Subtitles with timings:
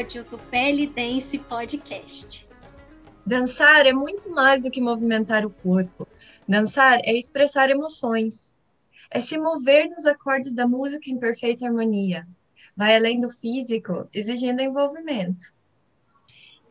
[0.00, 2.48] episódio do Pele Dance Podcast.
[3.26, 6.08] Dançar é muito mais do que movimentar o corpo.
[6.48, 8.56] Dançar é expressar emoções.
[9.10, 12.26] É se mover nos acordes da música em perfeita harmonia.
[12.74, 15.52] Vai além do físico, exigindo envolvimento.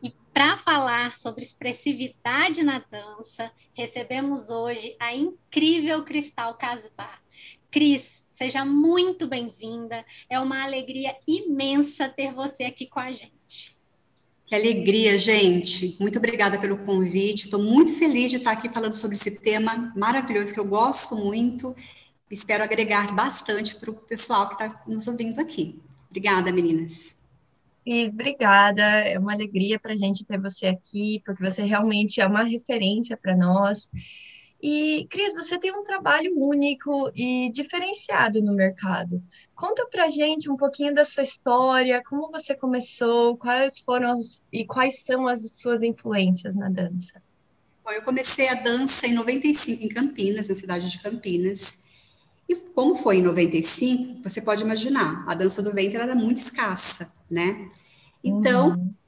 [0.01, 7.21] E para falar sobre expressividade na dança, recebemos hoje a incrível Cristal Casbar.
[7.69, 10.05] Cris, Seja muito bem-vinda.
[10.29, 13.77] É uma alegria imensa ter você aqui com a gente.
[14.45, 15.97] Que alegria, gente.
[15.99, 17.43] Muito obrigada pelo convite.
[17.43, 21.75] Estou muito feliz de estar aqui falando sobre esse tema maravilhoso que eu gosto muito.
[22.31, 25.77] Espero agregar bastante para o pessoal que está nos ouvindo aqui.
[26.09, 27.17] Obrigada, meninas.
[27.83, 28.83] Cris, obrigada.
[28.83, 33.17] É uma alegria para a gente ter você aqui, porque você realmente é uma referência
[33.17, 33.89] para nós.
[34.61, 39.23] E, Cris, você tem um trabalho único e diferenciado no mercado.
[39.55, 44.65] Conta pra gente um pouquinho da sua história, como você começou, quais foram as, e
[44.65, 47.21] quais são as suas influências na dança.
[47.83, 51.83] Bom, eu comecei a dança em 95 em Campinas, na cidade de Campinas.
[52.47, 57.13] E como foi em 95, você pode imaginar, a dança do ventre era muito escassa,
[57.29, 57.69] né?
[58.23, 58.98] Então, uhum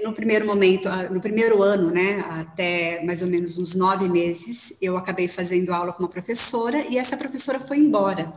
[0.00, 4.96] no primeiro momento, no primeiro ano, né, até mais ou menos uns nove meses, eu
[4.96, 8.32] acabei fazendo aula com uma professora e essa professora foi embora.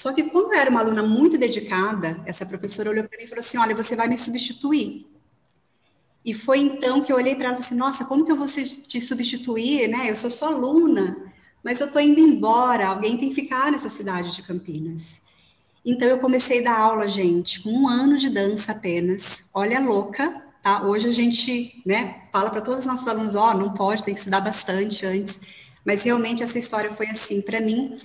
[0.00, 3.28] Só que como eu era uma aluna muito dedicada, essa professora olhou para mim e
[3.28, 5.06] falou assim: Olha, você vai me substituir.
[6.24, 8.36] E foi então que eu olhei para ela e falei assim: Nossa, como que eu
[8.36, 10.10] vou te substituir, né?
[10.10, 11.30] Eu sou sua aluna,
[11.62, 12.86] mas eu estou indo embora.
[12.88, 15.22] Alguém tem que ficar nessa cidade de Campinas.
[15.84, 19.50] Então eu comecei a dar aula, gente, com um ano de dança apenas.
[19.52, 20.82] Olha, louca, Tá?
[20.84, 24.12] Hoje a gente né, fala para todos os nossos alunos, ó, oh, não pode, tem
[24.12, 25.40] que estudar bastante antes,
[25.84, 27.96] mas realmente essa história foi assim para mim.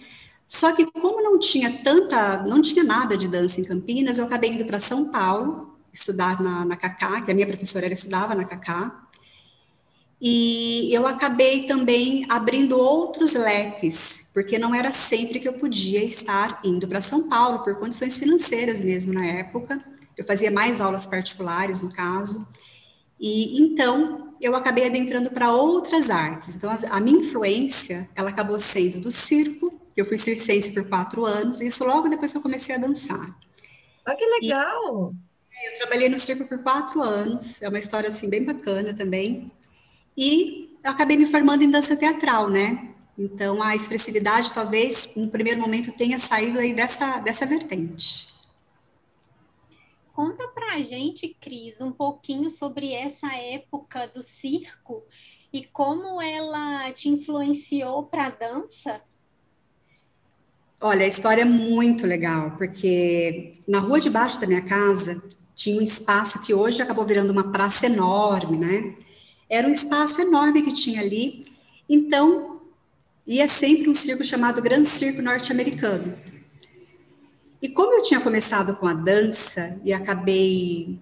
[0.47, 4.51] Só que como não tinha tanta, não tinha nada de dança em Campinas, eu acabei
[4.51, 9.05] indo para São Paulo estudar na, na Cacá, que a minha professora estudava na Cacá,
[10.21, 16.59] e eu acabei também abrindo outros leques, porque não era sempre que eu podia estar
[16.63, 19.83] indo para São Paulo, por condições financeiras mesmo na época.
[20.17, 22.47] Eu fazia mais aulas particulares, no caso.
[23.19, 26.55] E então eu acabei adentrando para outras artes.
[26.55, 29.79] Então a minha influência, ela acabou sendo do circo.
[29.95, 31.61] Eu fui circense por quatro anos.
[31.61, 33.35] E isso logo depois que eu comecei a dançar.
[34.05, 35.13] Ah, que legal!
[35.51, 37.61] E eu trabalhei no circo por quatro anos.
[37.61, 39.51] É uma história assim bem bacana também.
[40.17, 42.89] E eu acabei me formando em dança teatral, né?
[43.17, 48.34] Então a expressividade talvez no primeiro momento tenha saído aí dessa dessa vertente.
[50.15, 55.03] Conta pra gente, Cris, um pouquinho sobre essa época do circo
[55.51, 59.01] e como ela te influenciou para a dança.
[60.79, 65.21] Olha, a história é muito legal, porque na rua de baixo da minha casa
[65.53, 68.95] tinha um espaço que hoje acabou virando uma praça enorme, né?
[69.49, 71.43] Era um espaço enorme que tinha ali.
[71.89, 72.61] Então,
[73.27, 76.17] ia sempre um circo chamado Grande Circo Norte-Americano.
[77.65, 80.99] E como eu tinha começado com a dança e acabei.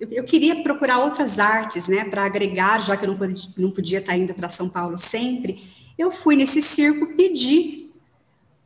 [0.00, 3.70] Eu, eu queria procurar outras artes, né, para agregar, já que eu não podia, não
[3.70, 7.92] podia estar indo para São Paulo sempre, eu fui nesse circo pedir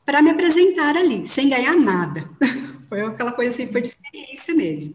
[0.06, 2.30] para me apresentar ali, sem ganhar nada.
[2.88, 4.94] foi aquela coisa assim, foi de experiência mesmo.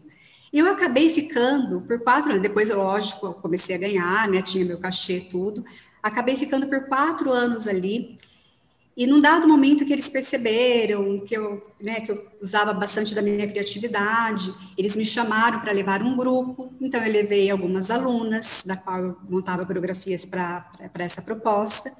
[0.50, 4.64] E eu acabei ficando por quatro anos, depois, lógico, eu comecei a ganhar, né, tinha
[4.64, 5.62] meu cachê, tudo.
[6.02, 8.16] Acabei ficando por quatro anos ali,
[8.96, 13.20] e num dado momento que eles perceberam que eu, né, que eu usava bastante da
[13.20, 18.74] minha criatividade, eles me chamaram para levar um grupo, então eu levei algumas alunas, da
[18.74, 21.92] qual eu montava coreografias para essa proposta,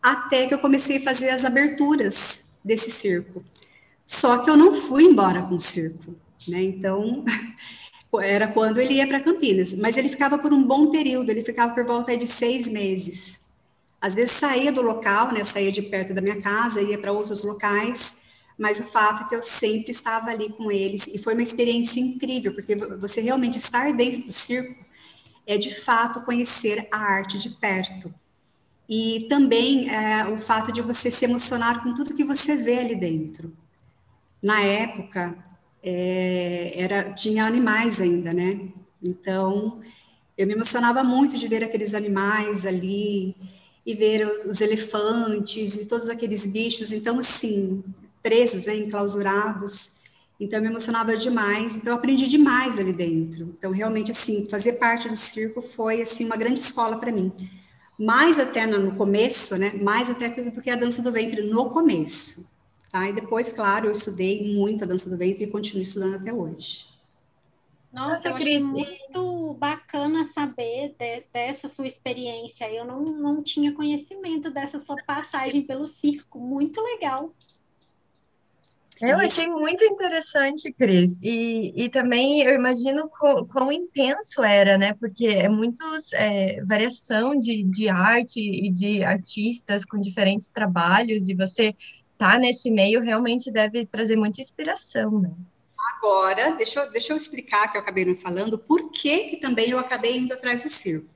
[0.00, 3.44] até que eu comecei a fazer as aberturas desse circo.
[4.06, 6.14] Só que eu não fui embora com o circo,
[6.46, 6.62] né?
[6.62, 7.24] Então,
[8.22, 11.74] era quando ele ia para Campinas, mas ele ficava por um bom período, ele ficava
[11.74, 13.39] por volta de seis meses.
[14.00, 17.42] Às vezes saía do local, né, saía de perto da minha casa, ia para outros
[17.42, 18.22] locais,
[18.58, 22.00] mas o fato é que eu sempre estava ali com eles e foi uma experiência
[22.00, 24.84] incrível, porque você realmente estar dentro do circo
[25.46, 28.12] é de fato conhecer a arte de perto.
[28.88, 32.96] E também é, o fato de você se emocionar com tudo que você vê ali
[32.96, 33.52] dentro.
[34.42, 35.36] Na época,
[35.82, 38.68] é, era, tinha animais ainda, né?
[39.02, 39.80] Então,
[40.36, 43.36] eu me emocionava muito de ver aqueles animais ali,
[43.84, 47.82] e ver os elefantes e todos aqueles bichos, então, assim,
[48.22, 50.00] presos, né, enclausurados.
[50.38, 51.76] Então, me emocionava demais.
[51.76, 53.54] Então, aprendi demais ali dentro.
[53.58, 57.32] Então, realmente, assim, fazer parte do circo foi, assim, uma grande escola para mim.
[57.98, 62.48] Mais até no começo, né, mais até do que a dança do ventre no começo.
[62.90, 63.08] Tá?
[63.08, 66.86] E depois, claro, eu estudei muito a dança do ventre e continuo estudando até hoje.
[67.92, 72.70] Nossa, Nossa eu achei Cris, muito bacana saber de, dessa sua experiência.
[72.70, 76.38] Eu não, não tinha conhecimento dessa sua passagem pelo circo.
[76.38, 77.34] Muito legal.
[79.00, 81.18] Eu achei muito interessante, Cris.
[81.22, 84.92] E, e também eu imagino quão, quão intenso era, né?
[84.92, 85.82] Porque é muito
[86.12, 91.74] é, variação de, de arte e de artistas com diferentes trabalhos, e você
[92.18, 95.30] tá nesse meio realmente deve trazer muita inspiração, né?
[95.96, 99.78] Agora, deixa eu, deixa eu explicar que eu acabei não falando, por que, também eu
[99.78, 101.08] acabei indo atrás do circo.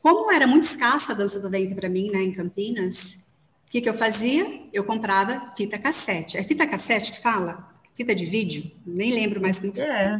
[0.00, 3.26] Como era muito escassa a dança do ventre para mim, né, em Campinas,
[3.66, 4.62] o que, que eu fazia?
[4.72, 6.36] Eu comprava fita cassete.
[6.36, 7.68] É fita cassete que fala?
[7.94, 8.70] Fita de vídeo?
[8.86, 10.18] Nem lembro mais como é.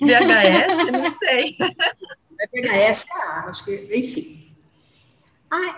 [0.00, 0.90] VHS?
[0.90, 1.56] não sei.
[2.40, 4.52] É VHS, ah, acho que, enfim.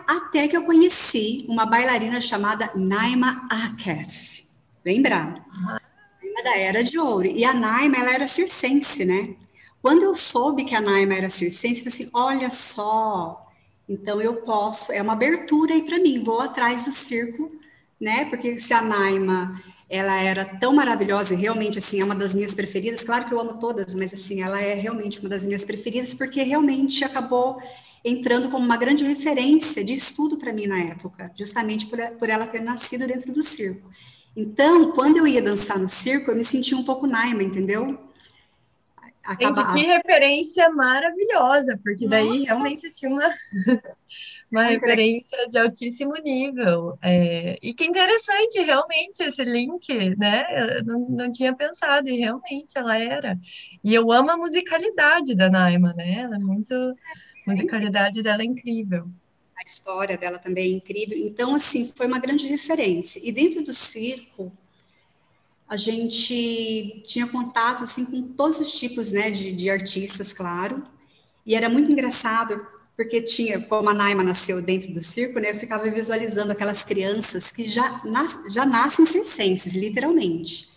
[0.06, 4.46] Até que eu conheci uma bailarina chamada Naima Akef.
[4.84, 5.44] Lembra?
[5.60, 5.85] Naima
[6.46, 7.26] da Era de Ouro.
[7.26, 9.34] E a Naima, ela era circense, né?
[9.82, 13.50] Quando eu soube que a Naima era circense, eu falei assim, olha só,
[13.88, 17.50] então eu posso, é uma abertura aí para mim, vou atrás do circo,
[18.00, 18.26] né?
[18.26, 22.54] Porque se a Naima ela era tão maravilhosa e realmente assim é uma das minhas
[22.54, 23.04] preferidas.
[23.04, 26.42] Claro que eu amo todas, mas assim ela é realmente uma das minhas preferidas porque
[26.42, 27.60] realmente acabou
[28.04, 32.46] entrando como uma grande referência de estudo para mim na época, justamente por, por ela
[32.46, 33.88] ter nascido dentro do circo.
[34.36, 37.98] Então, quando eu ia dançar no circo, eu me sentia um pouco Naima, entendeu?
[39.40, 42.44] Gente, que referência maravilhosa, porque daí Nossa.
[42.44, 43.28] realmente tinha uma,
[44.52, 46.96] uma referência de altíssimo nível.
[47.02, 50.44] É, e que interessante, realmente, esse link, né?
[50.78, 53.36] Eu não, não tinha pensado, e realmente ela era.
[53.82, 56.20] E eu amo a musicalidade da Naima, né?
[56.20, 56.72] Ela é muito.
[56.74, 59.08] A musicalidade dela é incrível.
[59.58, 61.16] A história dela também é incrível.
[61.18, 63.20] Então, assim, foi uma grande referência.
[63.22, 64.52] E dentro do circo,
[65.68, 70.82] a gente tinha contatos assim com todos os tipos né, de, de artistas, claro.
[71.44, 72.66] E era muito engraçado,
[72.96, 77.50] porque tinha, como a Naima nasceu dentro do circo, né, eu ficava visualizando aquelas crianças
[77.50, 80.70] que já, nas, já nascem circenses, literalmente.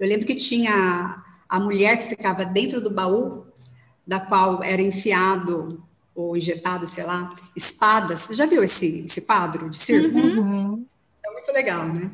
[0.00, 3.46] Eu lembro que tinha a mulher que ficava dentro do baú,
[4.06, 5.82] da qual era enfiado
[6.14, 8.20] ou injetado, sei lá, espadas.
[8.20, 10.16] Você já viu esse, esse quadro de circo?
[10.16, 10.84] Uhum.
[11.24, 12.10] É muito legal, né?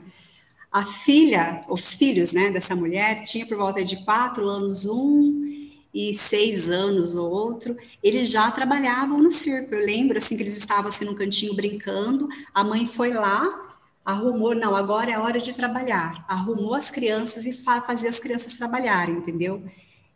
[0.71, 5.49] A filha, os filhos né, dessa mulher, tinha por volta de quatro anos um
[5.93, 9.75] e seis anos o outro, eles já trabalhavam no circo.
[9.75, 14.55] Eu lembro assim que eles estavam assim num cantinho brincando, a mãe foi lá, arrumou,
[14.55, 16.25] não, agora é hora de trabalhar.
[16.29, 19.63] Arrumou as crianças e fa fazia as crianças trabalharem, entendeu?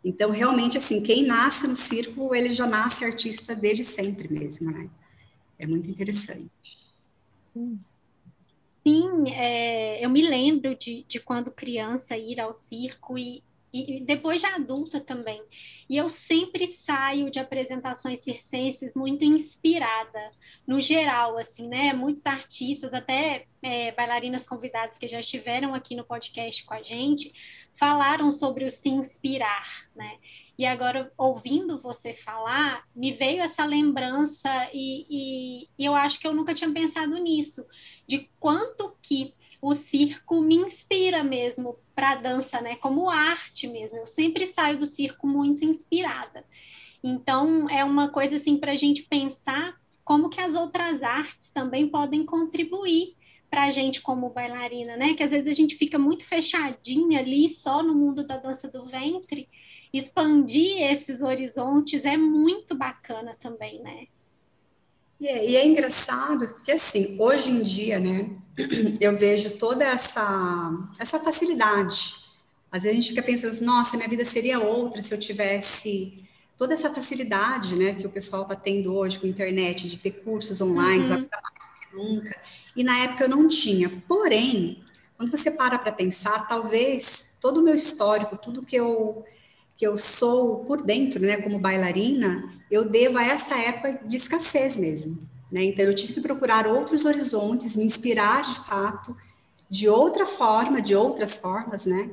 [0.03, 4.89] Então, realmente, assim, quem nasce no circo, ele já nasce artista desde sempre mesmo, né?
[5.57, 6.77] É muito interessante.
[8.83, 13.41] Sim, é, eu me lembro de, de quando criança ir ao circo e,
[13.71, 15.41] e depois de adulta também.
[15.89, 20.31] E eu sempre saio de apresentações circenses muito inspirada,
[20.67, 21.93] no geral, assim, né?
[21.93, 27.33] Muitos artistas, até é, bailarinas convidadas que já estiveram aqui no podcast com a gente,
[27.73, 30.17] falaram sobre o se inspirar, né?
[30.57, 36.27] E agora, ouvindo você falar, me veio essa lembrança e, e, e eu acho que
[36.27, 37.65] eu nunca tinha pensado nisso,
[38.07, 42.75] de quanto que o circo me inspira mesmo para a dança, né?
[42.75, 43.97] Como arte mesmo.
[43.97, 46.45] Eu sempre saio do circo muito inspirada.
[47.03, 51.87] Então, é uma coisa assim para a gente pensar como que as outras artes também
[51.87, 53.15] podem contribuir
[53.53, 55.13] para a gente como bailarina, né?
[55.13, 58.87] Que às vezes a gente fica muito fechadinha ali só no mundo da dança do
[58.87, 59.47] ventre
[59.93, 64.07] expandir esses horizontes é muito bacana também, né?
[65.19, 68.31] E é, e é, engraçado, porque assim, hoje em dia, né,
[68.99, 72.15] eu vejo toda essa, essa facilidade.
[72.71, 76.23] Às vezes a gente fica pensando, nossa, minha vida seria outra se eu tivesse
[76.57, 80.23] toda essa facilidade, né, que o pessoal está tendo hoje com a internet, de ter
[80.23, 81.07] cursos online, uhum.
[81.07, 82.35] mais do que nunca.
[82.75, 83.89] E na época eu não tinha.
[84.07, 84.83] Porém,
[85.17, 89.23] quando você para para pensar, talvez todo o meu histórico, tudo que eu
[89.75, 94.77] que eu sou por dentro, né, como bailarina, eu devo a essa época de escassez
[94.77, 95.27] mesmo.
[95.51, 95.63] Né?
[95.63, 99.17] Então, eu tive que procurar outros horizontes, me inspirar de fato,
[99.67, 102.11] de outra forma, de outras formas, né,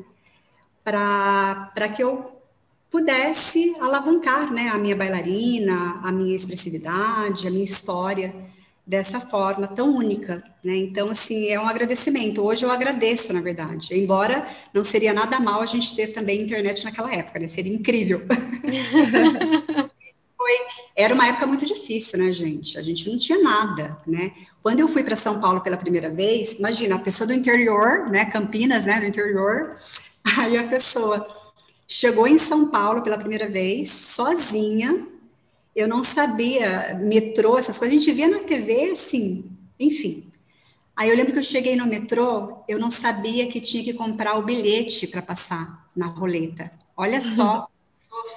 [0.83, 2.33] para que eu
[2.91, 8.50] pudesse alavancar né, a minha bailarina, a minha expressividade, a minha história
[8.87, 10.77] dessa forma tão única, né?
[10.77, 12.43] Então, assim, é um agradecimento.
[12.43, 13.95] Hoje eu agradeço, na verdade.
[13.95, 17.47] Embora não seria nada mal a gente ter também internet naquela época, né?
[17.47, 18.23] Seria incrível.
[20.37, 20.53] Foi,
[20.97, 22.79] era uma época muito difícil, né, gente?
[22.79, 24.33] A gente não tinha nada, né?
[24.63, 28.25] Quando eu fui para São Paulo pela primeira vez, imagina, a pessoa do interior, né,
[28.25, 29.77] Campinas, né, do interior,
[30.39, 31.27] aí a pessoa
[31.87, 35.07] chegou em São Paulo pela primeira vez, sozinha.
[35.81, 37.97] Eu não sabia metrô, essas coisas.
[37.97, 40.31] A gente via na TV, assim, enfim.
[40.95, 44.37] Aí eu lembro que eu cheguei no metrô, eu não sabia que tinha que comprar
[44.37, 46.71] o bilhete para passar na roleta.
[46.95, 47.21] Olha uhum.
[47.23, 47.69] só,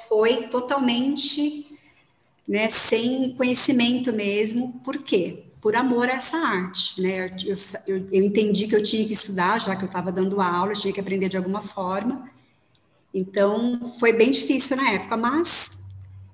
[0.08, 1.78] foi totalmente
[2.48, 4.80] né, sem conhecimento mesmo.
[4.82, 5.44] Por quê?
[5.60, 7.02] Por amor a essa arte.
[7.02, 7.30] Né?
[7.46, 7.56] Eu,
[7.88, 10.78] eu, eu entendi que eu tinha que estudar, já que eu estava dando aula, eu
[10.78, 12.32] tinha que aprender de alguma forma.
[13.14, 15.83] Então, foi bem difícil na época, mas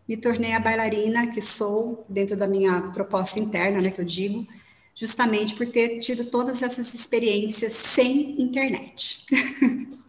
[0.09, 4.47] me tornei a bailarina que sou, dentro da minha proposta interna, né, que eu digo,
[4.95, 9.27] justamente por ter tido todas essas experiências sem internet.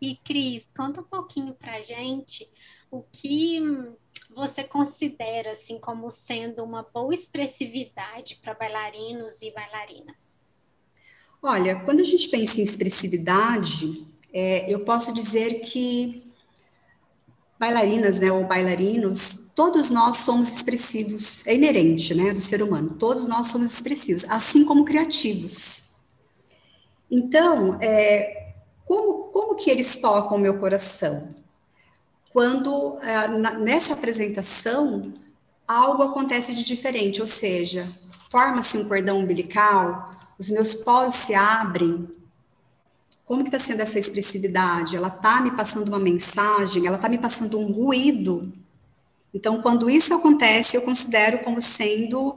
[0.00, 2.48] E Cris, conta um pouquinho para gente
[2.88, 3.60] o que
[4.30, 10.14] você considera assim como sendo uma boa expressividade para bailarinos e bailarinas.
[11.42, 16.27] Olha, quando a gente pensa em expressividade, é, eu posso dizer que
[17.58, 22.90] bailarinas, né, ou bailarinos, todos nós somos expressivos, é inerente, né, do ser humano.
[22.90, 25.88] Todos nós somos expressivos, assim como criativos.
[27.10, 31.34] Então, é, como, como que eles tocam o meu coração?
[32.32, 35.12] Quando, é, nessa apresentação,
[35.66, 37.88] algo acontece de diferente, ou seja,
[38.30, 42.08] forma-se um cordão umbilical, os meus poros se abrem.
[43.28, 44.96] Como que está sendo essa expressividade?
[44.96, 48.50] Ela está me passando uma mensagem, ela está me passando um ruído.
[49.34, 52.36] Então, quando isso acontece, eu considero como sendo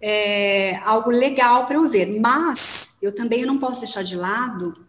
[0.00, 2.20] é, algo legal para eu ver.
[2.20, 4.84] Mas eu também não posso deixar de lado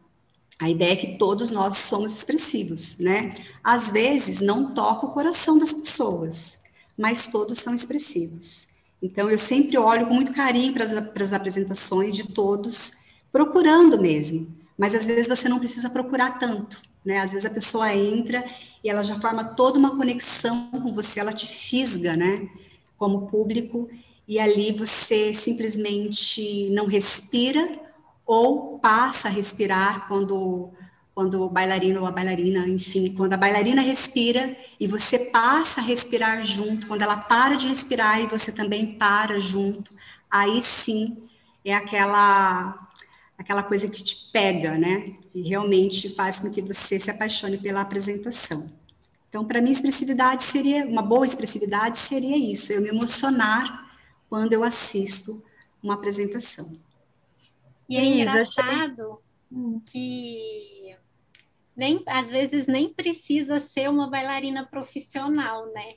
[0.59, 3.31] a ideia é que todos nós somos expressivos, né?
[3.63, 6.59] Às vezes não toca o coração das pessoas,
[6.97, 8.69] mas todos são expressivos.
[9.01, 12.93] Então eu sempre olho com muito carinho para as, para as apresentações de todos,
[13.31, 14.64] procurando mesmo.
[14.77, 17.19] Mas às vezes você não precisa procurar tanto, né?
[17.19, 18.43] Às vezes a pessoa entra
[18.83, 22.49] e ela já forma toda uma conexão com você, ela te fisga, né?
[22.97, 23.89] Como público,
[24.27, 27.79] e ali você simplesmente não respira
[28.25, 30.71] ou passa a respirar quando
[31.13, 35.83] quando o bailarino ou a bailarina, enfim, quando a bailarina respira e você passa a
[35.83, 39.95] respirar junto, quando ela para de respirar e você também para junto,
[40.29, 41.17] aí sim
[41.63, 42.89] é aquela
[43.37, 45.15] aquela coisa que te pega, né?
[45.31, 48.71] Que realmente faz com que você se apaixone pela apresentação.
[49.29, 53.85] Então, para mim, expressividade seria uma boa expressividade seria isso, eu me emocionar
[54.29, 55.43] quando eu assisto
[55.83, 56.79] uma apresentação.
[57.89, 59.19] E é engraçado
[59.87, 60.95] que
[61.75, 65.95] nem, às vezes nem precisa ser uma bailarina profissional, né?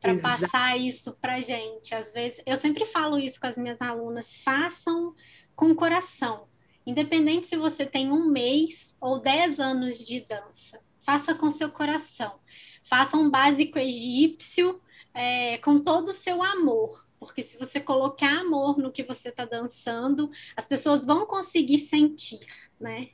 [0.00, 1.94] Para passar isso para gente.
[1.94, 5.14] Às vezes, eu sempre falo isso com as minhas alunas: façam
[5.54, 6.49] com coração.
[6.90, 12.40] Independente se você tem um mês ou dez anos de dança, faça com seu coração.
[12.88, 14.80] Faça um básico egípcio
[15.14, 19.44] é, com todo o seu amor, porque se você colocar amor no que você está
[19.44, 22.40] dançando, as pessoas vão conseguir sentir,
[22.80, 23.10] né?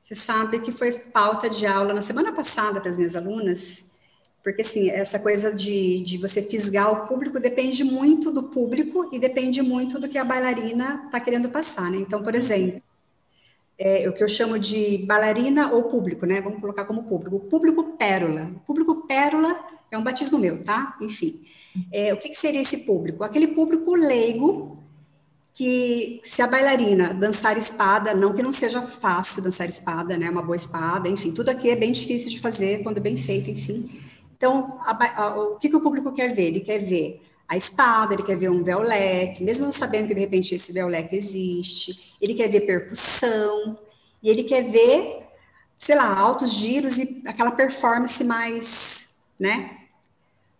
[0.00, 3.93] Você sabe que foi pauta de aula na semana passada para as minhas alunas,
[4.44, 9.18] porque assim, essa coisa de, de você fisgar o público depende muito do público e
[9.18, 11.96] depende muito do que a bailarina está querendo passar, né?
[11.96, 12.82] Então, por exemplo,
[13.78, 16.42] é, o que eu chamo de bailarina ou público, né?
[16.42, 17.36] Vamos colocar como público.
[17.36, 18.52] O público pérola.
[18.56, 20.94] O público pérola é um batismo meu, tá?
[21.00, 21.40] Enfim.
[21.90, 23.24] É, o que, que seria esse público?
[23.24, 24.78] Aquele público leigo
[25.54, 30.42] que se a bailarina dançar espada, não que não seja fácil dançar espada, né, uma
[30.42, 33.88] boa espada, enfim, tudo aqui é bem difícil de fazer quando bem feito, enfim.
[34.36, 36.44] Então, a, a, o que, que o público quer ver?
[36.44, 40.20] Ele quer ver a espada, ele quer ver um véu leque, mesmo sabendo que de
[40.20, 43.78] repente esse véu leque existe, ele quer ver percussão,
[44.22, 45.26] e ele quer ver,
[45.78, 49.78] sei lá, altos giros e aquela performance mais, né,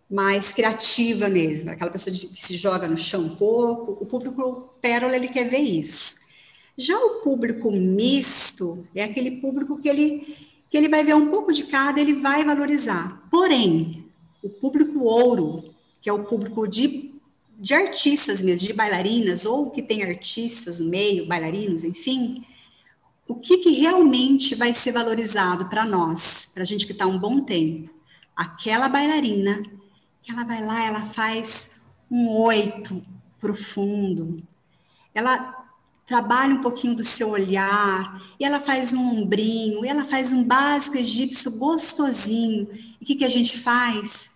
[0.09, 3.97] mais criativa mesmo, aquela pessoa que se joga no chão um pouco.
[4.03, 6.15] O público pérola ele quer ver isso.
[6.77, 11.53] Já o público misto é aquele público que ele que ele vai ver um pouco
[11.53, 13.25] de cada, ele vai valorizar.
[13.31, 14.11] Porém,
[14.43, 17.13] o público ouro, que é o público de,
[17.57, 22.43] de artistas mesmo, de bailarinas, ou que tem artistas no meio, bailarinos, enfim,
[23.25, 27.17] o que, que realmente vai ser valorizado para nós, para a gente que está um
[27.17, 27.89] bom tempo?
[28.35, 29.63] Aquela bailarina
[30.27, 31.79] ela vai lá, ela faz
[32.11, 33.01] um oito
[33.39, 34.43] profundo.
[35.13, 35.64] Ela
[36.05, 40.43] trabalha um pouquinho do seu olhar, e ela faz um ombrinho, e ela faz um
[40.43, 42.67] básico egípcio gostosinho.
[42.99, 44.31] E o que, que a gente faz?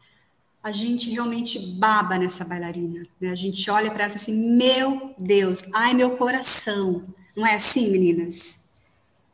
[0.63, 3.05] A gente realmente baba nessa bailarina.
[3.21, 3.29] Né?
[3.29, 7.03] A gente olha para ela e fala assim: meu Deus, ai meu coração.
[7.35, 8.59] Não é assim, meninas?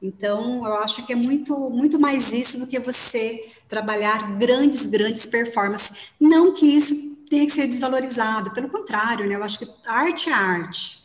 [0.01, 5.25] Então, eu acho que é muito, muito mais isso do que você trabalhar grandes, grandes
[5.25, 6.11] performances.
[6.19, 9.35] Não que isso tenha que ser desvalorizado, pelo contrário, né?
[9.35, 11.04] Eu acho que arte é arte.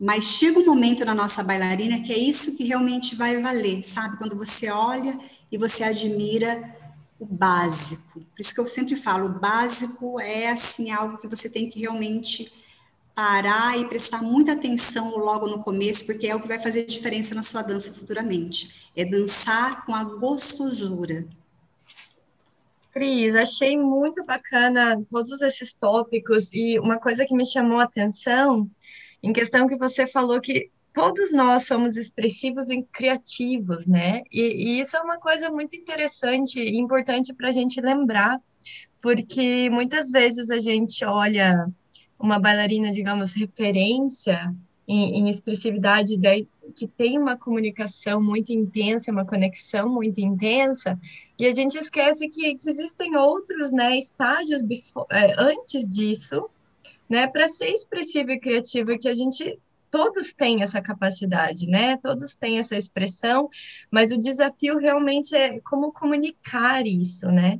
[0.00, 4.16] Mas chega um momento na nossa bailarina que é isso que realmente vai valer, sabe?
[4.16, 5.18] Quando você olha
[5.50, 6.76] e você admira
[7.18, 8.20] o básico.
[8.20, 11.80] Por isso que eu sempre falo, o básico é assim algo que você tem que
[11.80, 12.52] realmente
[13.12, 17.34] parar e prestar muita atenção logo no começo, porque é o que vai fazer diferença
[17.34, 18.88] na sua dança futuramente.
[18.94, 21.26] É dançar com a gostosura.
[22.92, 28.70] Cris, achei muito bacana todos esses tópicos e uma coisa que me chamou a atenção
[29.22, 34.22] em questão que você falou que todos nós somos expressivos e criativos, né?
[34.32, 38.40] E, e isso é uma coisa muito interessante e importante para a gente lembrar,
[39.00, 41.68] porque muitas vezes a gente olha
[42.18, 44.52] uma bailarina, digamos, referência
[44.88, 46.16] em, em expressividade
[46.74, 50.98] que tem uma comunicação muito intensa, uma conexão muito intensa,
[51.38, 56.48] e a gente esquece que, que existem outros né, estágios before, é, antes disso,
[57.08, 59.58] né, para ser expressivo e criativo, que a gente
[59.90, 61.96] todos têm essa capacidade, né?
[61.96, 63.48] Todos têm essa expressão,
[63.90, 67.58] mas o desafio realmente é como comunicar isso, né?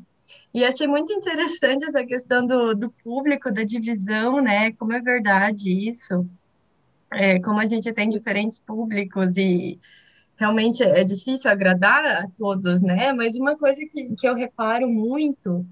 [0.52, 4.72] E achei muito interessante essa questão do, do público, da divisão, né?
[4.72, 6.28] Como é verdade isso,
[7.12, 9.78] é, como a gente tem diferentes públicos e
[10.36, 13.12] realmente é difícil agradar a todos, né?
[13.12, 15.66] Mas uma coisa que, que eu reparo muito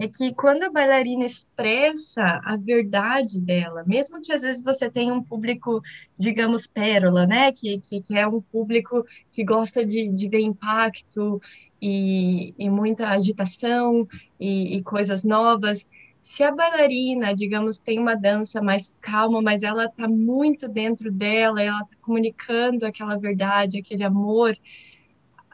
[0.00, 5.12] é que quando a bailarina expressa a verdade dela, mesmo que às vezes você tenha
[5.12, 5.82] um público,
[6.16, 11.40] digamos, pérola, né, que, que, que é um público que gosta de, de ver impacto
[11.82, 14.06] e, e muita agitação
[14.38, 15.84] e, e coisas novas,
[16.20, 21.60] se a bailarina, digamos, tem uma dança mais calma, mas ela está muito dentro dela,
[21.60, 24.56] ela está comunicando aquela verdade, aquele amor,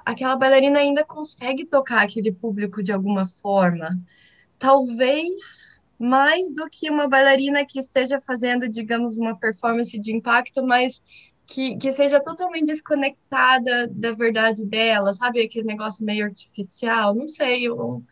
[0.04, 3.98] aquela bailarina ainda consegue tocar aquele público de alguma forma
[4.64, 11.04] talvez mais do que uma bailarina que esteja fazendo, digamos, uma performance de impacto, mas
[11.46, 15.42] que, que seja totalmente desconectada da verdade dela, sabe?
[15.42, 18.02] Aquele negócio meio artificial, não sei, um,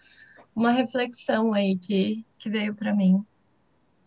[0.55, 3.25] uma reflexão aí que, que veio para mim.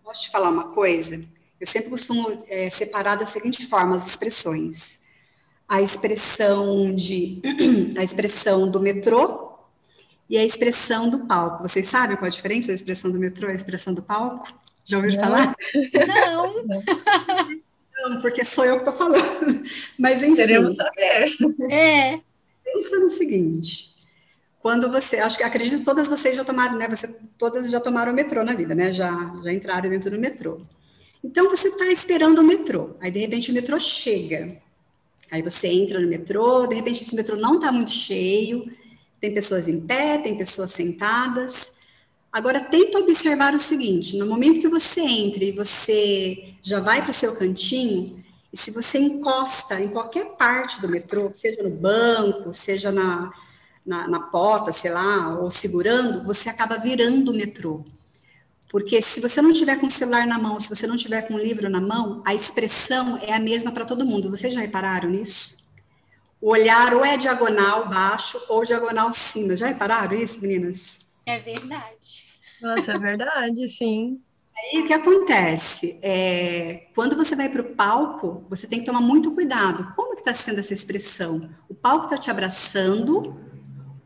[0.03, 1.25] Posso te falar uma coisa?
[1.59, 5.01] Eu sempre costumo é, separar da seguinte forma as expressões.
[5.67, 7.41] A expressão de
[7.97, 9.54] a expressão do metrô
[10.29, 11.67] e a expressão do palco.
[11.67, 14.47] Vocês sabem qual a diferença da expressão do metrô e a expressão do palco?
[14.83, 15.55] Já ouviram falar?
[16.07, 16.65] Não.
[17.97, 19.63] Não, porque sou eu que estou falando.
[19.97, 20.35] Mas enfim.
[20.35, 21.35] Queremos saber.
[21.71, 22.19] É.
[22.63, 23.95] Pensa no seguinte.
[24.59, 26.87] Quando você, acho que acredito que todas vocês já tomaram, né?
[26.87, 27.07] Você,
[27.37, 28.91] todas já tomaram o metrô na vida, né?
[28.91, 29.11] Já,
[29.43, 30.61] já entraram dentro do metrô.
[31.23, 32.95] Então você está esperando o metrô.
[32.99, 34.57] Aí de repente o metrô chega.
[35.31, 38.71] Aí você entra no metrô, de repente esse metrô não está muito cheio
[39.25, 41.73] tem pessoas em pé, tem pessoas sentadas.
[42.31, 47.11] Agora, tenta observar o seguinte: no momento que você entra e você já vai para
[47.11, 52.53] o seu cantinho, e se você encosta em qualquer parte do metrô, seja no banco,
[52.53, 53.31] seja na,
[53.85, 57.83] na, na porta, sei lá, ou segurando, você acaba virando o metrô.
[58.69, 61.33] Porque se você não tiver com o celular na mão, se você não tiver com
[61.33, 64.29] o livro na mão, a expressão é a mesma para todo mundo.
[64.29, 65.64] Vocês já repararam nisso?
[66.45, 69.55] O olhar ou é diagonal baixo ou diagonal cima.
[69.55, 70.99] Já repararam isso, meninas?
[71.25, 72.23] É verdade.
[72.61, 74.21] Nossa, é verdade, sim.
[74.55, 75.99] Aí o que acontece?
[76.03, 79.91] É, quando você vai para o palco, você tem que tomar muito cuidado.
[79.95, 81.49] Como que está sendo essa expressão?
[81.67, 83.35] O palco está te abraçando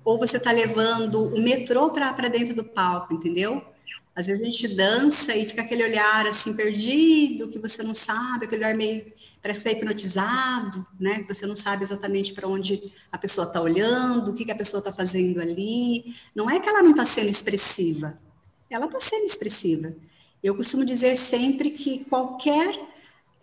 [0.02, 3.62] ou você está levando o metrô para dentro do palco, entendeu?
[4.15, 8.45] Às vezes a gente dança e fica aquele olhar assim perdido, que você não sabe,
[8.45, 11.23] aquele olhar meio parece que está hipnotizado, né?
[11.28, 14.80] Você não sabe exatamente para onde a pessoa está olhando, o que, que a pessoa
[14.80, 16.15] está fazendo ali.
[16.36, 18.19] Não é que ela não está sendo expressiva,
[18.69, 19.93] ela está sendo expressiva.
[20.43, 22.80] Eu costumo dizer sempre que qualquer,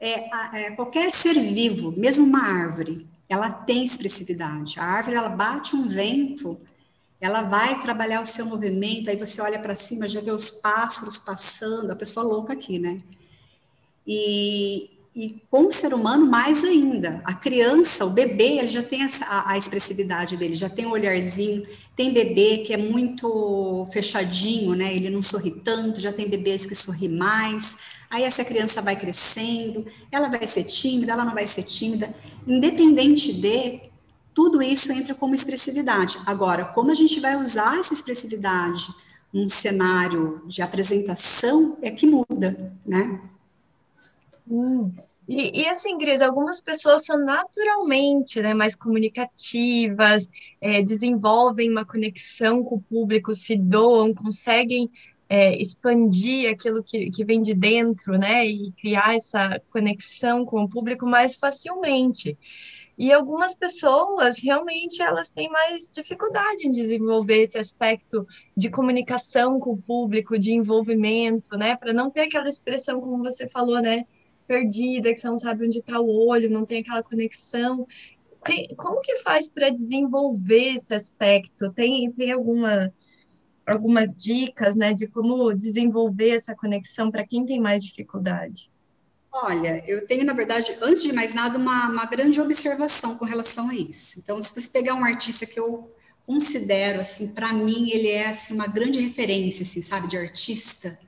[0.01, 4.79] é, é, qualquer ser vivo, mesmo uma árvore, ela tem expressividade.
[4.79, 6.59] A árvore, ela bate um vento,
[7.21, 11.19] ela vai trabalhar o seu movimento, aí você olha para cima, já vê os pássaros
[11.19, 13.01] passando, a pessoa louca aqui, né?
[14.07, 17.23] E, e com o ser humano, mais ainda.
[17.25, 21.67] A criança, o bebê, ele já tem a, a, expressividade dele, já tem um olharzinho.
[21.97, 24.95] Tem bebê que é muito fechadinho, né?
[24.95, 27.79] Ele não sorri tanto, já tem bebês que sorri mais.
[28.11, 32.15] Aí essa criança vai crescendo, ela vai ser tímida, ela não vai ser tímida.
[32.47, 33.81] Independente de,
[34.35, 36.19] tudo isso entra como expressividade.
[36.27, 38.87] Agora, como a gente vai usar essa expressividade
[39.33, 43.19] num cenário de apresentação, é que muda, né?
[44.49, 44.93] Hum,
[45.29, 50.29] E, e, assim, Gris, algumas pessoas são naturalmente né, mais comunicativas,
[50.61, 54.89] é, desenvolvem uma conexão com o público, se doam, conseguem
[55.29, 60.69] é, expandir aquilo que, que vem de dentro, né, e criar essa conexão com o
[60.69, 62.39] público mais facilmente.
[62.99, 69.73] E algumas pessoas realmente elas têm mais dificuldade em desenvolver esse aspecto de comunicação com
[69.73, 74.05] o público, de envolvimento, né, para não ter aquela expressão como você falou, né,
[74.47, 77.87] perdida, que você não sabe onde está o olho, não tem aquela conexão.
[78.45, 81.73] Tem, como que faz para desenvolver esse aspecto?
[81.73, 82.93] Tem, tem alguma,
[83.67, 88.71] algumas dicas, né, de como desenvolver essa conexão para quem tem mais dificuldade?
[89.33, 93.69] Olha, eu tenho, na verdade, antes de mais nada, uma, uma grande observação com relação
[93.69, 94.19] a isso.
[94.19, 95.93] Então, se você pegar um artista que eu
[96.27, 100.99] considero, assim, para mim, ele é, assim, uma grande referência, assim, sabe, de artista,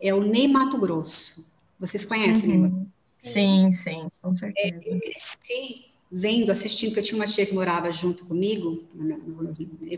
[0.00, 1.53] é o Ney Mato Grosso.
[1.78, 2.68] Vocês conhecem, uhum.
[2.68, 2.86] né?
[3.30, 4.80] Sim, sim, com certeza.
[4.84, 8.84] É, eu cresci vendo, assistindo, que eu tinha uma tia que morava junto comigo,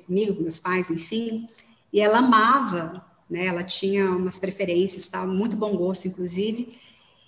[0.06, 1.48] comigo, com meus pais, enfim,
[1.92, 3.46] e ela amava, né?
[3.46, 6.78] Ela tinha umas preferências, tal, muito bom gosto, inclusive.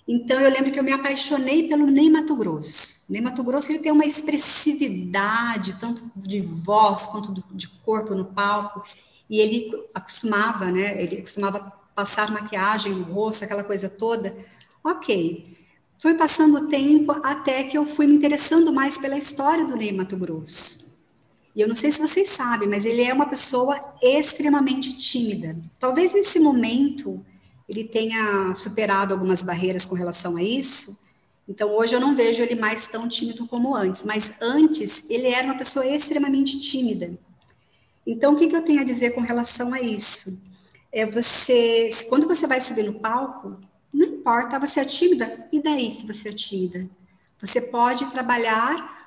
[0.07, 3.03] Então eu lembro que eu me apaixonei pelo Ney Mato Grosso.
[3.07, 8.25] O Ney Mato Grosso ele tem uma expressividade tanto de voz quanto de corpo no
[8.25, 8.83] palco
[9.29, 10.99] e ele acostumava, né?
[10.99, 14.33] Ele costumava passar maquiagem no rosto, aquela coisa toda.
[14.81, 15.57] Ok.
[15.97, 19.91] Foi passando o tempo até que eu fui me interessando mais pela história do Ney
[19.91, 20.87] Mato Grosso.
[21.53, 25.57] E eu não sei se vocês sabem, mas ele é uma pessoa extremamente tímida.
[25.77, 27.23] Talvez nesse momento
[27.67, 30.97] ele tenha superado algumas barreiras com relação a isso.
[31.49, 35.45] Então hoje eu não vejo ele mais tão tímido como antes, mas antes ele era
[35.45, 37.11] uma pessoa extremamente tímida.
[38.07, 40.48] Então o que, que eu tenho a dizer com relação a isso?
[40.91, 43.59] É você, quando você vai subir no palco,
[43.93, 46.89] não importa, você é tímida, e daí que você é tímida?
[47.39, 48.97] Você pode trabalhar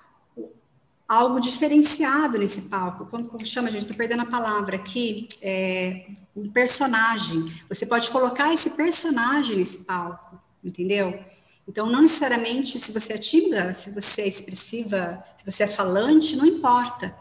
[1.07, 3.07] algo diferenciado nesse palco.
[3.07, 3.83] Como, como chama, gente?
[3.83, 5.29] Estou perdendo a palavra aqui.
[5.43, 7.53] É, um personagem.
[7.69, 11.23] Você pode colocar esse personagem nesse palco, entendeu?
[11.69, 16.35] Então, não necessariamente se você é tímida, se você é expressiva, se você é falante,
[16.35, 17.15] não importa.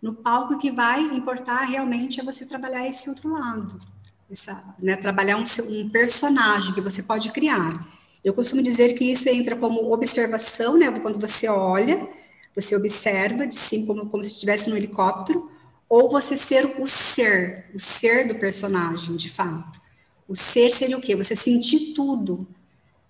[0.00, 3.80] No palco que vai importar realmente é você trabalhar esse outro lado
[4.30, 7.86] essa, né, trabalhar um, um, personagem que você pode criar.
[8.22, 12.08] Eu costumo dizer que isso entra como observação, né, quando você olha,
[12.54, 15.50] você observa cima como, como se estivesse no helicóptero,
[15.88, 19.80] ou você ser o ser, o ser do personagem, de fato.
[20.28, 21.16] O ser seria o quê?
[21.16, 22.46] Você sentir tudo.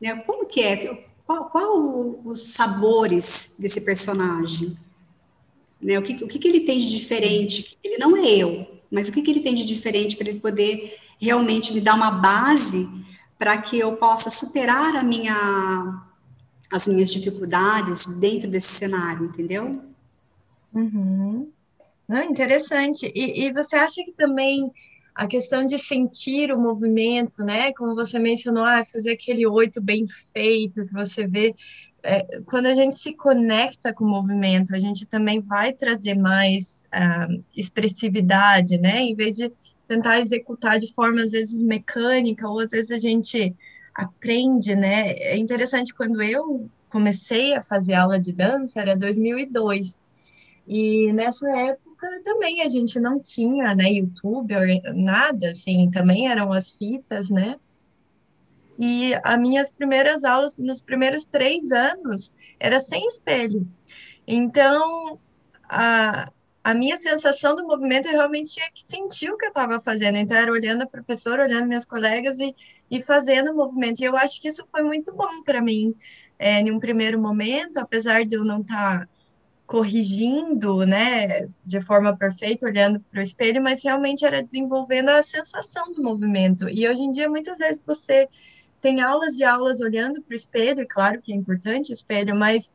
[0.01, 0.15] Né?
[0.25, 1.05] Como que é?
[1.27, 4.79] Qual, qual os sabores desse personagem?
[5.83, 5.99] Né?
[5.99, 7.77] O, que, o que, que ele tem de diferente?
[7.83, 10.97] Ele não é eu, mas o que, que ele tem de diferente para ele poder
[11.21, 12.89] realmente me dar uma base
[13.39, 16.03] para que eu possa superar a minha,
[16.71, 19.83] as minhas dificuldades dentro desse cenário, entendeu?
[20.75, 21.51] Uhum.
[22.09, 23.11] Ah, interessante.
[23.15, 24.71] E, e você acha que também
[25.15, 27.73] a questão de sentir o movimento, né?
[27.73, 31.55] Como você mencionou, ah, fazer aquele oito bem feito que você vê.
[32.03, 36.85] É, quando a gente se conecta com o movimento, a gente também vai trazer mais
[36.95, 39.01] uh, expressividade, né?
[39.01, 39.53] Em vez de
[39.89, 43.57] tentar executar de forma às vezes mecânica ou às vezes a gente
[43.95, 45.13] aprende, né?
[45.13, 50.05] É interessante quando eu comecei a fazer aula de dança era 2002
[50.67, 54.55] e nessa época também a gente não tinha, né, YouTube
[54.95, 57.57] nada, assim, também eram as fitas, né?
[58.79, 63.67] E as minhas primeiras aulas, nos primeiros três anos, era sem espelho.
[64.27, 65.19] Então,
[65.65, 66.31] a,
[66.69, 70.17] a minha sensação do movimento eu realmente tinha que sentir o que eu estava fazendo.
[70.17, 72.55] Então, era olhando a professora, olhando minhas colegas e,
[72.91, 74.01] e fazendo o movimento.
[74.01, 75.95] E eu acho que isso foi muito bom para mim,
[76.39, 79.09] é, em um primeiro momento, apesar de eu não estar tá
[79.67, 85.91] corrigindo, né, de forma perfeita, olhando para o espelho, mas realmente era desenvolvendo a sensação
[85.91, 86.69] do movimento.
[86.69, 88.29] E hoje em dia, muitas vezes você
[88.79, 92.37] tem aulas e aulas olhando para o espelho, e claro que é importante o espelho,
[92.37, 92.71] mas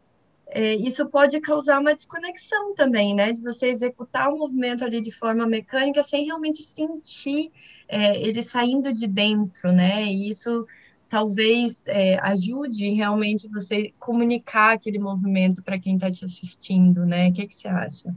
[0.48, 3.32] é, isso pode causar uma desconexão também, né?
[3.32, 7.52] De você executar o movimento ali de forma mecânica sem realmente sentir
[7.88, 10.04] é, ele saindo de dentro, né?
[10.04, 10.68] E isso
[11.10, 17.30] talvez é, ajude realmente você comunicar aquele movimento para quem está te assistindo, né?
[17.30, 18.16] O que, que você acha?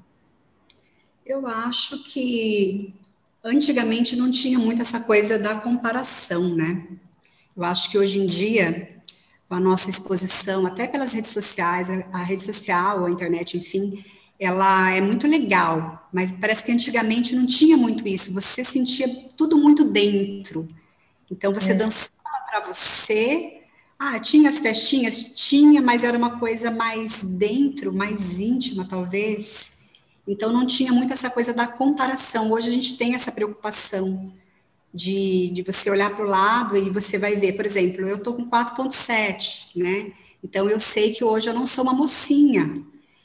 [1.25, 2.95] Eu acho que
[3.45, 6.87] antigamente não tinha muito essa coisa da comparação, né?
[7.57, 8.96] Eu acho que hoje em dia
[9.49, 14.05] a nossa exposição, até pelas redes sociais, a, rede social, a internet, enfim,
[14.39, 19.57] ela é muito legal, mas parece que antigamente não tinha muito isso, você sentia tudo
[19.57, 20.69] muito dentro.
[21.31, 21.75] Então você é.
[21.75, 22.11] dançava
[22.49, 23.63] para você,
[23.99, 25.33] Ah, tinha as festinhas?
[25.35, 29.79] Tinha, mas era uma coisa mais dentro, mais íntima, talvez.
[30.29, 32.51] Então não tinha muito essa coisa da comparação.
[32.53, 34.33] Hoje a gente tem essa preocupação
[34.97, 38.35] de, de você olhar para o lado e você vai ver, por exemplo, eu estou
[38.35, 40.13] com 4,7, né?
[40.43, 42.83] Então eu sei que hoje eu não sou uma mocinha.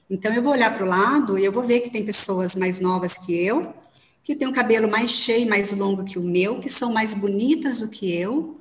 [0.10, 2.80] Então eu vou olhar para o lado e eu vou ver que tem pessoas mais
[2.82, 3.74] novas que eu,
[4.22, 7.80] que têm um cabelo mais cheio, mais longo que o meu, que são mais bonitas
[7.80, 8.60] do que eu,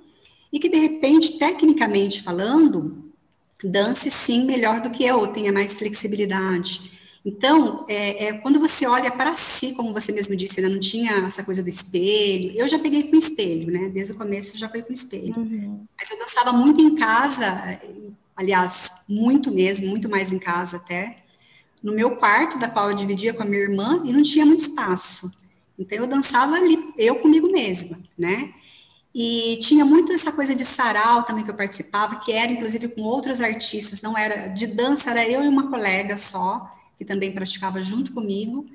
[0.53, 3.13] e que de repente, tecnicamente falando,
[3.63, 7.00] dance sim melhor do que eu, tenha mais flexibilidade.
[7.25, 11.13] Então, é, é, quando você olha para si, como você mesmo disse, ainda não tinha
[11.27, 12.53] essa coisa do espelho.
[12.55, 13.91] Eu já peguei com espelho, né?
[13.91, 15.35] Desde o começo já fui com espelho.
[15.37, 15.85] Uhum.
[15.99, 17.79] Mas eu dançava muito em casa,
[18.35, 21.19] aliás, muito mesmo, muito mais em casa até.
[21.83, 24.61] No meu quarto, da qual eu dividia com a minha irmã, e não tinha muito
[24.61, 25.31] espaço.
[25.79, 28.53] Então eu dançava ali, eu comigo mesma, né?
[29.15, 33.03] E tinha muito essa coisa de sarau também que eu participava, que era inclusive com
[33.03, 36.71] outros artistas, não era de dança, era eu e uma colega só,
[37.01, 38.67] que também praticava junto comigo,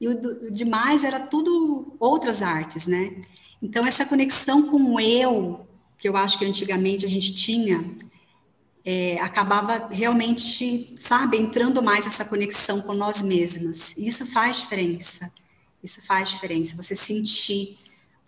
[0.00, 3.20] e o, demais era tudo outras artes, né?
[3.60, 5.66] Então essa conexão com o eu,
[5.98, 7.84] que eu acho que antigamente a gente tinha,
[8.84, 13.96] é, acabava realmente, sabe, entrando mais essa conexão com nós mesmas.
[13.96, 15.32] E isso faz diferença.
[15.82, 16.76] Isso faz diferença.
[16.76, 17.76] Você sentir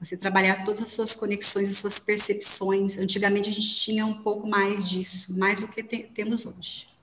[0.01, 2.99] você trabalhar todas as suas conexões e suas percepções.
[2.99, 6.96] Antigamente a gente tinha um pouco mais disso, mais do que te temos hoje.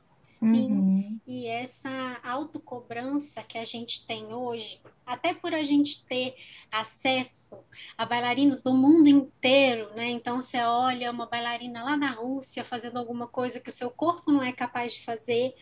[0.44, 1.20] Sim, uhum.
[1.26, 6.36] e essa autocobrança que a gente tem hoje, até por a gente ter
[6.72, 7.64] acesso
[7.98, 10.10] a bailarinos do mundo inteiro, né?
[10.10, 14.32] Então você olha uma bailarina lá na Rússia fazendo alguma coisa que o seu corpo
[14.32, 15.56] não é capaz de fazer,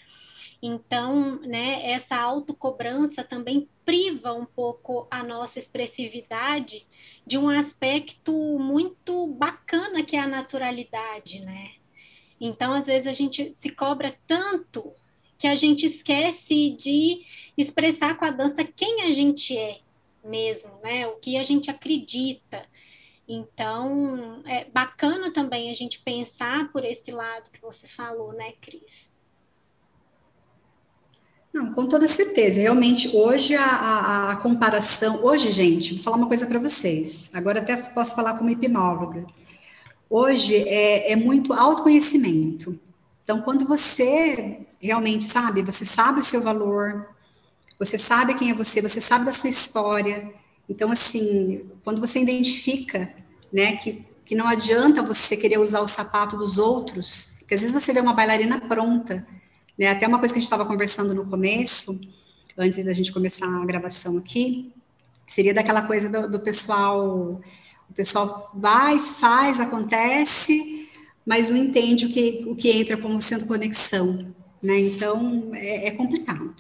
[0.62, 6.86] então, né, essa autocobrança também priva um pouco a nossa expressividade
[7.26, 11.72] de um aspecto muito bacana que é a naturalidade, né?
[12.42, 14.92] Então, às vezes a gente se cobra tanto
[15.38, 17.22] que a gente esquece de
[17.56, 19.78] expressar com a dança quem a gente é
[20.26, 21.06] mesmo, né?
[21.06, 22.66] O que a gente acredita.
[23.28, 29.10] Então, é bacana também a gente pensar por esse lado que você falou, né, Cris?
[31.54, 32.60] Não, com toda certeza.
[32.60, 35.24] Realmente, hoje a, a, a comparação.
[35.24, 37.30] Hoje, gente, vou falar uma coisa para vocês.
[37.36, 39.28] Agora até posso falar como hipnóloga.
[40.14, 42.78] Hoje é, é muito autoconhecimento.
[43.24, 47.08] Então, quando você realmente sabe, você sabe o seu valor,
[47.80, 50.30] você sabe quem é você, você sabe da sua história.
[50.68, 53.10] Então, assim, quando você identifica,
[53.54, 57.74] né, que, que não adianta você querer usar o sapato dos outros, porque às vezes
[57.74, 59.26] você vê uma bailarina pronta,
[59.80, 59.88] né?
[59.92, 61.98] Até uma coisa que a gente estava conversando no começo,
[62.58, 64.74] antes da gente começar a gravação aqui,
[65.26, 67.40] seria daquela coisa do, do pessoal,
[67.92, 70.90] o pessoal vai, faz, acontece,
[71.26, 74.80] mas não entende o que, o que entra como sendo conexão, né?
[74.80, 76.56] Então, é, é complicado.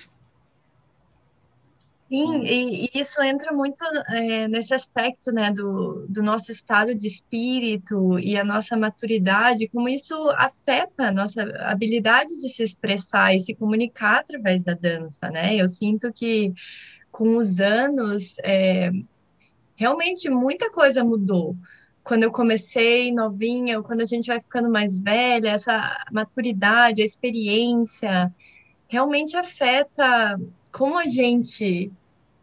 [2.10, 7.08] Sim, e, e isso entra muito é, nesse aspecto, né, do, do nosso estado de
[7.08, 13.40] espírito e a nossa maturidade, como isso afeta a nossa habilidade de se expressar e
[13.40, 15.56] se comunicar através da dança, né?
[15.56, 16.54] Eu sinto que
[17.12, 18.90] com os anos, é,
[19.82, 21.56] realmente muita coisa mudou.
[22.04, 28.32] Quando eu comecei novinha, quando a gente vai ficando mais velha, essa maturidade, a experiência,
[28.88, 30.40] realmente afeta
[30.72, 31.92] como a gente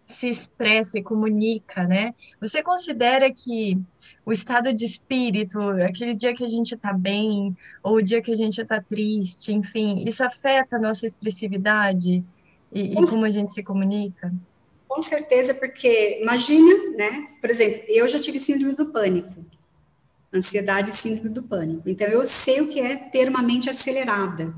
[0.05, 2.12] se expressa e comunica, né?
[2.40, 3.79] Você considera que
[4.27, 8.33] o estado de espírito, aquele dia que a gente está bem, ou o dia que
[8.33, 12.24] a gente está triste, enfim, isso afeta a nossa expressividade
[12.72, 14.33] e, e como a gente se comunica?
[14.88, 17.29] Com certeza, porque imagina, né?
[17.40, 19.44] Por exemplo, eu já tive síndrome do pânico,
[20.33, 21.88] ansiedade e síndrome do pânico.
[21.88, 24.55] Então, eu sei o que é ter uma mente acelerada.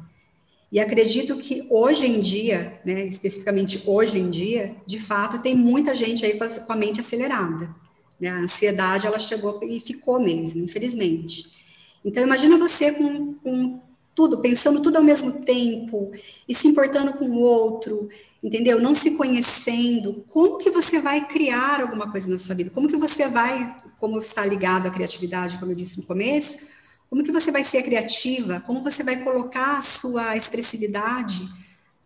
[0.70, 5.96] E acredito que hoje em dia, né, especificamente hoje em dia, de fato, tem muita
[5.96, 7.74] gente aí com a mente acelerada.
[8.20, 8.28] Né?
[8.30, 11.58] A ansiedade, ela chegou e ficou mesmo, infelizmente.
[12.04, 13.80] Então, imagina você com, com
[14.14, 16.12] tudo, pensando tudo ao mesmo tempo,
[16.48, 18.08] e se importando com o outro,
[18.42, 18.80] entendeu?
[18.80, 22.70] Não se conhecendo, como que você vai criar alguma coisa na sua vida?
[22.70, 26.68] Como que você vai, como está ligado à criatividade, como eu disse no começo,
[27.08, 28.60] como que você vai ser criativa?
[28.60, 31.48] Como você vai colocar a sua expressividade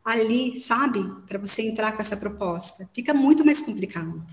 [0.04, 1.02] ali, sabe?
[1.26, 2.88] Para você entrar com essa proposta.
[2.94, 4.24] Fica muito mais complicado.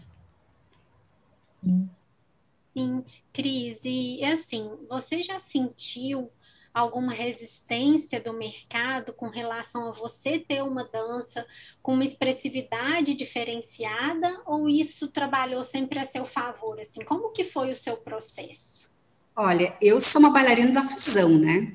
[2.73, 3.03] Sim,
[3.34, 6.29] Cris, e assim, você já sentiu
[6.73, 11.45] alguma resistência do mercado com relação a você ter uma dança
[11.81, 16.79] com uma expressividade diferenciada ou isso trabalhou sempre a seu favor?
[16.79, 18.89] Assim, como que foi o seu processo?
[19.36, 21.73] Olha, eu sou uma bailarina da fusão, né?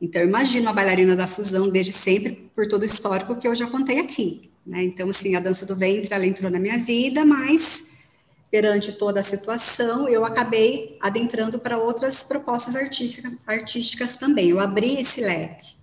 [0.00, 3.54] Então, eu imagino a bailarina da fusão desde sempre, por todo o histórico que eu
[3.54, 4.50] já contei aqui.
[4.66, 4.82] Né?
[4.84, 7.95] Então, assim, a dança do ventre, ela entrou na minha vida, mas
[8.56, 14.48] perante toda a situação, eu acabei adentrando para outras propostas artísticas, artísticas também.
[14.48, 15.76] Eu abri esse leque.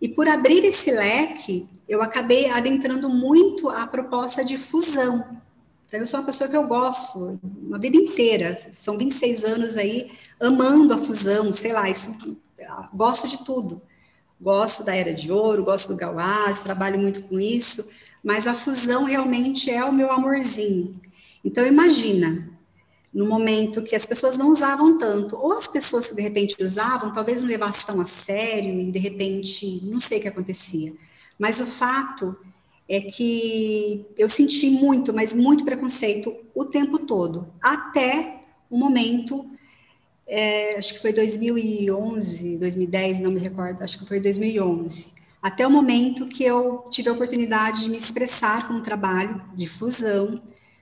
[0.00, 5.36] E por abrir esse leque, eu acabei adentrando muito a proposta de fusão.
[5.88, 10.12] Então, eu sou uma pessoa que eu gosto, uma vida inteira, são 26 anos aí,
[10.40, 12.16] amando a fusão, sei lá, isso,
[12.94, 13.82] gosto de tudo.
[14.40, 17.90] Gosto da Era de Ouro, gosto do Gauás, trabalho muito com isso,
[18.22, 21.09] mas a fusão realmente é o meu amorzinho.
[21.44, 22.50] Então, imagina,
[23.12, 27.12] no momento que as pessoas não usavam tanto, ou as pessoas que de repente usavam,
[27.12, 30.92] talvez não levassem tão a sério e de repente, não sei o que acontecia.
[31.38, 32.36] Mas o fato
[32.88, 39.48] é que eu senti muito, mas muito preconceito o tempo todo, até o momento,
[40.26, 45.70] é, acho que foi 2011, 2010, não me recordo, acho que foi 2011, até o
[45.70, 50.40] momento que eu tive a oportunidade de me expressar com um trabalho de fusão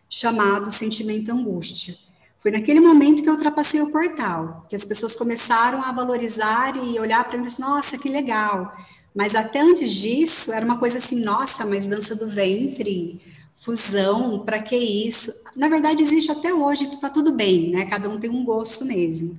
[0.09, 1.97] chamado Sentimento Angústia
[2.41, 6.99] foi naquele momento que eu ultrapassei o portal, que as pessoas começaram a valorizar e
[6.99, 8.73] olhar para mim e dizer, nossa, que legal.
[9.15, 13.21] Mas até antes disso, era uma coisa assim, nossa, mas dança do ventre,
[13.55, 15.33] fusão, para que isso?
[15.57, 17.87] Na verdade, existe até hoje, está tudo bem, né?
[17.87, 19.39] Cada um tem um gosto mesmo.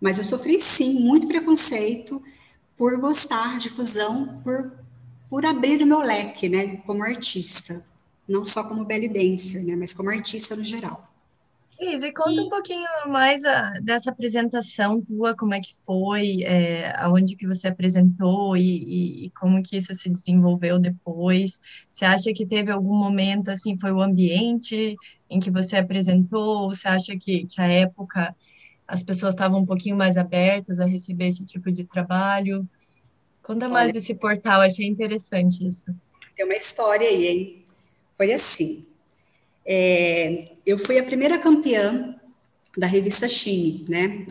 [0.00, 2.22] Mas eu sofri, sim, muito preconceito
[2.76, 4.72] por gostar de fusão, por,
[5.28, 7.84] por abrir o meu leque, né, como artista.
[8.28, 11.08] Não só como belly dancer, né, mas como artista no geral.
[11.80, 12.40] Liz, e conta e...
[12.40, 17.46] um pouquinho mais a, ah, dessa apresentação tua, como é que foi, é, aonde que
[17.46, 21.60] você apresentou e, e, e, como que isso se desenvolveu depois.
[21.92, 24.96] Você acha que teve algum momento, assim, foi o ambiente
[25.30, 26.68] em que você apresentou?
[26.68, 28.34] Você acha que, que a época
[28.86, 32.68] as pessoas estavam um pouquinho mais abertas a receber esse tipo de trabalho?
[33.40, 35.86] Conta mais Olha, desse portal, achei interessante isso.
[36.36, 37.57] Tem uma história aí, hein?
[38.18, 38.84] Foi assim,
[39.64, 42.16] é, eu fui a primeira campeã
[42.76, 44.26] da revista Chine, né?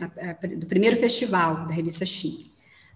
[0.58, 2.52] Do primeiro festival da revista Chine.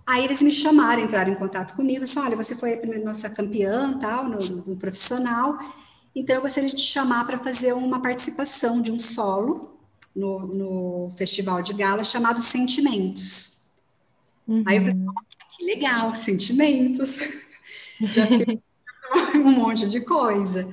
[0.06, 3.30] Aí eles me chamaram, entraram em contato comigo, disse, olha, você foi a primeira, nossa
[3.30, 5.58] campeã, tal, no, no profissional,
[6.14, 9.78] então eu gostaria de te chamar para fazer uma participação de um solo
[10.14, 13.62] no, no festival de gala chamado Sentimentos.
[14.46, 14.62] Uhum.
[14.66, 17.16] Aí eu falei, oh, que legal, Sentimentos.
[18.02, 18.62] Já tem
[19.36, 20.72] um monte de coisa.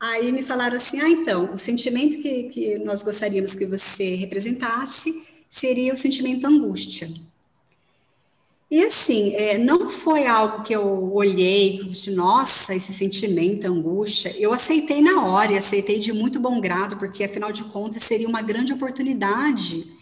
[0.00, 5.24] Aí me falaram assim: ah, então, o sentimento que, que nós gostaríamos que você representasse
[5.48, 7.08] seria o sentimento angústia.
[8.70, 14.34] E assim, é, não foi algo que eu olhei disse, nossa, esse sentimento, angústia.
[14.38, 18.26] Eu aceitei na hora e aceitei de muito bom grado, porque afinal de contas seria
[18.26, 19.92] uma grande oportunidade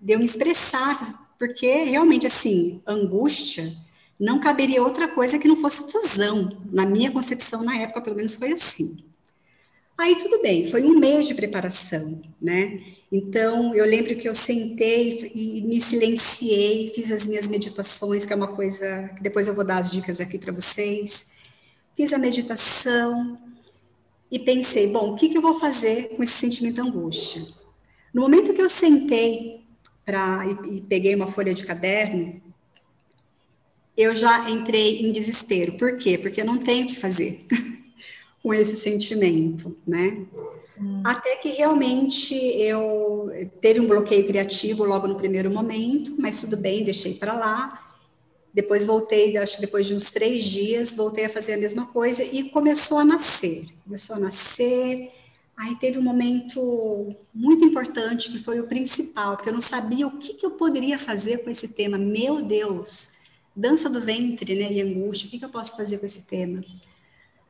[0.00, 0.98] de eu me expressar,
[1.38, 3.72] porque realmente, assim, angústia
[4.18, 6.60] não caberia outra coisa que não fosse fusão.
[6.70, 8.96] Na minha concepção, na época, pelo menos foi assim.
[9.96, 12.80] Aí tudo bem, foi um mês de preparação, né?
[13.10, 18.36] Então eu lembro que eu sentei e me silenciei, fiz as minhas meditações, que é
[18.36, 21.32] uma coisa que depois eu vou dar as dicas aqui para vocês.
[21.96, 23.38] Fiz a meditação
[24.30, 27.42] e pensei, bom, o que, que eu vou fazer com esse sentimento de angústia?
[28.14, 29.64] No momento que eu sentei
[30.04, 32.40] para e, e peguei uma folha de caderno,
[33.98, 35.72] eu já entrei em desespero.
[35.72, 36.16] Por quê?
[36.16, 37.44] Porque eu não tenho o que fazer.
[38.42, 40.24] com esse sentimento, né?
[40.80, 41.02] Hum.
[41.04, 43.30] Até que realmente eu
[43.60, 47.84] teve um bloqueio criativo logo no primeiro momento, mas tudo bem, deixei para lá.
[48.54, 52.22] Depois voltei, acho que depois de uns três dias, voltei a fazer a mesma coisa
[52.22, 53.66] e começou a nascer.
[53.84, 55.10] Começou a nascer.
[55.56, 60.18] Aí teve um momento muito importante que foi o principal, porque eu não sabia o
[60.18, 61.98] que, que eu poderia fazer com esse tema.
[61.98, 63.17] Meu Deus,
[63.58, 65.26] dança do ventre, né, e angústia.
[65.26, 66.64] O que, que eu posso fazer com esse tema?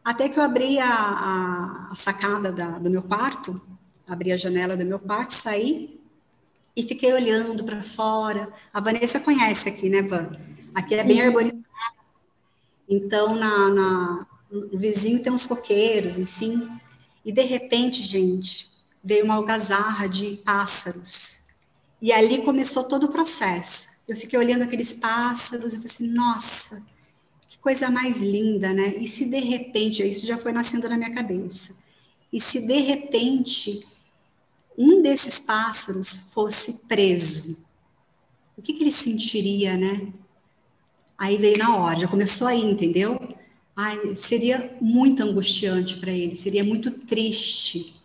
[0.02, 3.60] Até que eu abri a, a, sacada da, do meu quarto,
[4.06, 6.00] abri a janela do meu quarto, saí
[6.74, 8.50] e fiquei olhando para fora.
[8.72, 10.30] A Vanessa conhece aqui, né, Van?
[10.74, 11.62] Aqui é bem arborizado.
[12.88, 16.70] Então, na, na, no vizinho tem uns coqueiros, enfim.
[17.22, 18.70] E de repente, gente,
[19.04, 21.42] veio uma algazarra de pássaros.
[22.00, 23.87] E ali começou todo o processo.
[24.08, 26.82] Eu fiquei olhando aqueles pássaros e falei assim, nossa,
[27.60, 28.94] coisa mais linda, né?
[28.96, 31.76] E se de repente, isso já foi nascendo na minha cabeça,
[32.32, 33.86] e se de repente
[34.76, 37.56] um desses pássaros fosse preso,
[38.56, 40.08] o que, que ele sentiria, né?
[41.16, 43.18] Aí veio na hora, já começou aí, entendeu?
[43.74, 48.00] Ai, seria muito angustiante para ele, seria muito triste.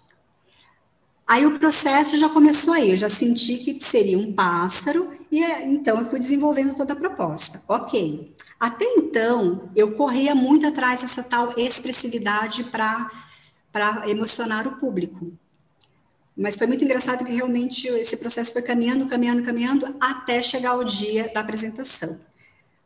[1.28, 5.66] Aí o processo já começou aí, eu já senti que seria um pássaro E é,
[5.66, 7.60] então eu fui desenvolvendo toda a proposta.
[7.68, 8.36] Ok.
[8.60, 15.34] Até então, eu corria muito atrás dessa tal expressividade para emocionar o público.
[16.38, 20.84] Mas foi muito engraçado que realmente esse processo foi caminhando, caminhando, caminhando, até chegar o
[20.84, 22.22] dia da apresentação.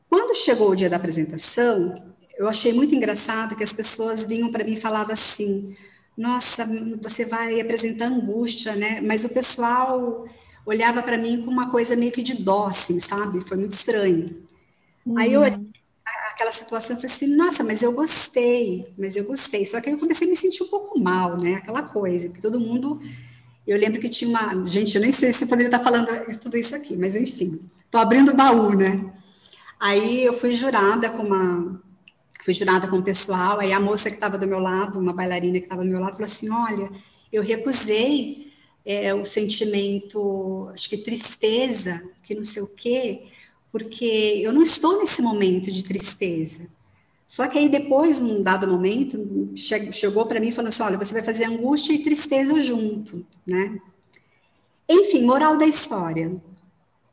[0.10, 2.02] Quando chegou o dia da apresentação,
[2.38, 5.74] eu achei muito engraçado que as pessoas vinham para mim e falavam assim:
[6.16, 6.66] Nossa,
[7.04, 9.02] você vai apresentar angústia, né?
[9.02, 10.26] Mas o pessoal
[10.68, 13.40] olhava para mim com uma coisa meio que de dó, assim, sabe?
[13.48, 14.46] Foi muito estranho.
[15.06, 15.18] Uhum.
[15.18, 15.72] Aí eu uhum.
[16.30, 19.66] aquela situação, eu falei assim, nossa, mas eu gostei, mas eu gostei.
[19.66, 21.56] Só que aí eu comecei a me sentir um pouco mal, né?
[21.56, 23.00] Aquela coisa, porque todo mundo.
[23.66, 24.68] Eu lembro que tinha uma.
[24.68, 26.08] Gente, eu nem sei se eu poderia estar falando
[26.40, 29.14] tudo isso aqui, mas enfim, estou abrindo o baú, né?
[29.80, 31.82] Aí eu fui jurada com uma.
[32.44, 35.60] Fui jurada com o pessoal, aí a moça que estava do meu lado, uma bailarina
[35.60, 36.90] que estava do meu lado, falou assim: olha,
[37.32, 38.47] eu recusei
[38.88, 43.24] é, o sentimento, acho que tristeza, que não sei o quê,
[43.70, 46.68] porque eu não estou nesse momento de tristeza.
[47.28, 49.52] Só que aí depois, num dado momento,
[49.92, 53.78] chegou para mim falando assim, olha, você vai fazer angústia e tristeza junto, né?
[54.88, 56.42] Enfim, moral da história.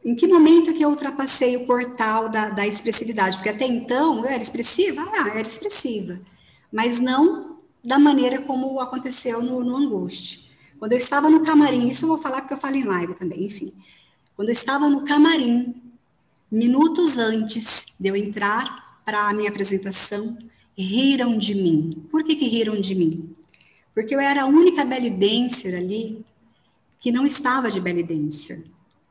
[0.04, 3.36] Em que momento que eu ultrapassei o portal da, da expressividade?
[3.36, 5.02] Porque até então eu era expressiva?
[5.16, 6.20] Ah, era expressiva.
[6.70, 10.43] Mas não da maneira como aconteceu no, no angústia.
[10.84, 13.44] Quando eu estava no camarim, isso eu vou falar porque eu falo em live também,
[13.44, 13.72] enfim.
[14.36, 15.74] Quando eu estava no camarim,
[16.52, 20.36] minutos antes de eu entrar para a minha apresentação,
[20.76, 22.06] riram de mim.
[22.10, 23.34] Por que, que riram de mim?
[23.94, 26.22] Porque eu era a única belly dancer ali
[27.00, 28.62] que não estava de belly dancer.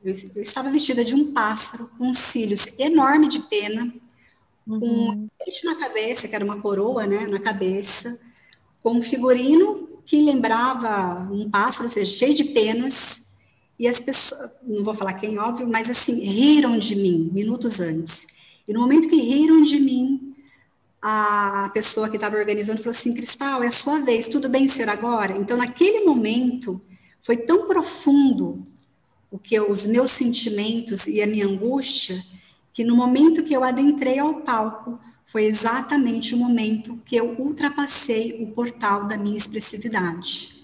[0.03, 3.91] Eu, eu estava vestida de um pássaro, com cílios enorme de pena,
[4.67, 4.79] uhum.
[4.79, 8.21] com um peixe na cabeça, que era uma coroa, né, na cabeça,
[8.83, 13.23] com um figurino que lembrava um pássaro, ou seja, cheio de penas,
[13.79, 18.27] e as pessoas, não vou falar quem, óbvio, mas assim, riram de mim minutos antes.
[18.67, 20.35] E no momento que riram de mim,
[21.01, 24.87] a pessoa que estava organizando falou assim: Cristal, é a sua vez, tudo bem ser
[24.87, 25.37] agora?
[25.37, 26.79] Então, naquele momento,
[27.21, 28.65] foi tão profundo
[29.29, 32.23] o que os meus sentimentos e a minha angústia,
[32.71, 38.43] que no momento que eu adentrei ao palco, foi exatamente o momento que eu ultrapassei
[38.43, 40.63] o portal da minha expressividade.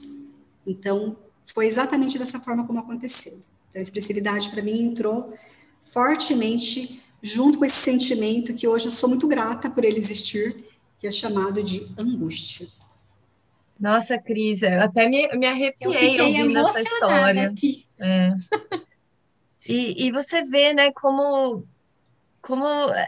[0.65, 3.33] Então, foi exatamente dessa forma como aconteceu.
[3.69, 5.33] Então, a expressividade para mim entrou
[5.81, 10.63] fortemente junto com esse sentimento que hoje eu sou muito grata por ele existir,
[10.99, 12.67] que é chamado de angústia.
[13.79, 17.49] Nossa, Cris, eu até me, me arrepiei ouvindo essa história.
[17.49, 17.85] Aqui.
[17.99, 18.33] É.
[19.65, 21.63] E, e você vê, né, como
[22.41, 22.65] como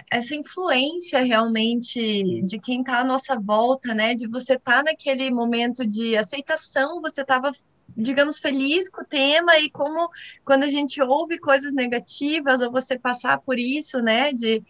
[0.10, 4.14] essa influência realmente de quem está à nossa volta, né?
[4.14, 7.52] De você estar tá naquele momento de aceitação, você estava,
[7.96, 10.10] digamos, feliz com o tema, e como
[10.44, 14.34] quando a gente ouve coisas negativas, ou você passar por isso, né?
[14.34, 14.62] De.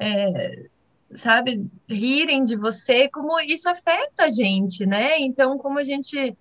[0.00, 0.66] É,
[1.16, 5.18] sabe, rirem de você, como isso afeta a gente, né?
[5.20, 6.36] Então, como a gente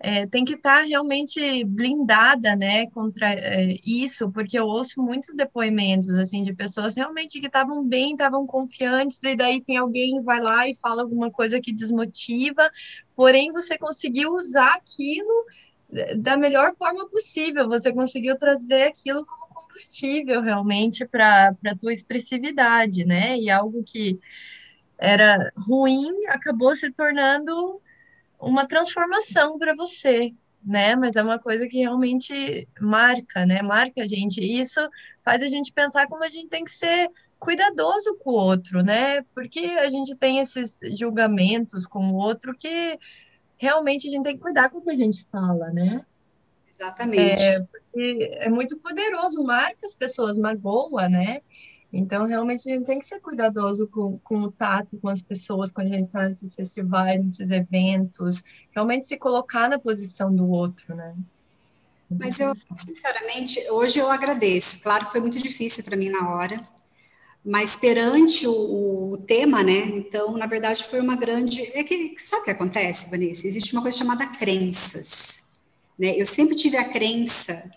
[0.00, 5.34] é, tem que estar tá realmente blindada, né, contra é, isso, porque eu ouço muitos
[5.34, 10.40] depoimentos, assim, de pessoas realmente que estavam bem, estavam confiantes, e daí tem alguém vai
[10.40, 12.70] lá e fala alguma coisa que desmotiva,
[13.16, 15.46] porém você conseguiu usar aquilo
[16.18, 23.04] da melhor forma possível, você conseguiu trazer aquilo como combustível realmente para a tua expressividade,
[23.04, 24.18] né, e algo que
[24.98, 27.80] era ruim acabou se tornando
[28.38, 30.32] uma transformação para você,
[30.64, 30.94] né?
[30.96, 33.62] Mas é uma coisa que realmente marca, né?
[33.62, 34.40] Marca a gente.
[34.40, 34.80] E isso
[35.22, 39.22] faz a gente pensar como a gente tem que ser cuidadoso com o outro, né?
[39.34, 42.98] Porque a gente tem esses julgamentos com o outro que
[43.56, 46.04] realmente a gente tem que cuidar com o que a gente fala, né?
[46.70, 47.42] Exatamente.
[47.42, 51.40] É, porque é muito poderoso, marca as pessoas, magoa, né?
[51.92, 55.72] Então, realmente, a gente tem que ser cuidadoso com, com o tato, com as pessoas,
[55.72, 60.94] quando a gente está nesses festivais, nesses eventos, realmente se colocar na posição do outro,
[60.94, 61.14] né?
[62.10, 64.82] Mas eu, sinceramente, hoje eu agradeço.
[64.82, 66.66] Claro que foi muito difícil para mim na hora,
[67.44, 69.78] mas perante o, o, tema, né?
[69.94, 71.62] Então, na verdade, foi uma grande.
[71.74, 73.46] É que sabe o que acontece, Vanessa?
[73.46, 75.42] Existe uma coisa chamada crenças.
[75.98, 76.18] Né?
[76.18, 77.70] Eu sempre tive a crença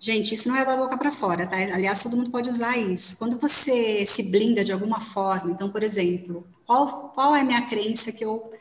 [0.00, 1.56] Gente, isso não é da boca para fora, tá?
[1.56, 3.16] Aliás, todo mundo pode usar isso.
[3.16, 7.62] Quando você se blinda de alguma forma, então, por exemplo, qual, qual é a minha
[7.62, 8.52] crença que eu,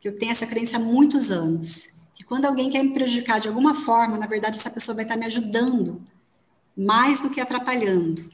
[0.00, 1.98] que eu tenho essa crença há muitos anos?
[2.14, 5.16] Que quando alguém quer me prejudicar de alguma forma, na verdade, essa pessoa vai estar
[5.16, 6.00] me ajudando
[6.74, 8.30] mais do que atrapalhando.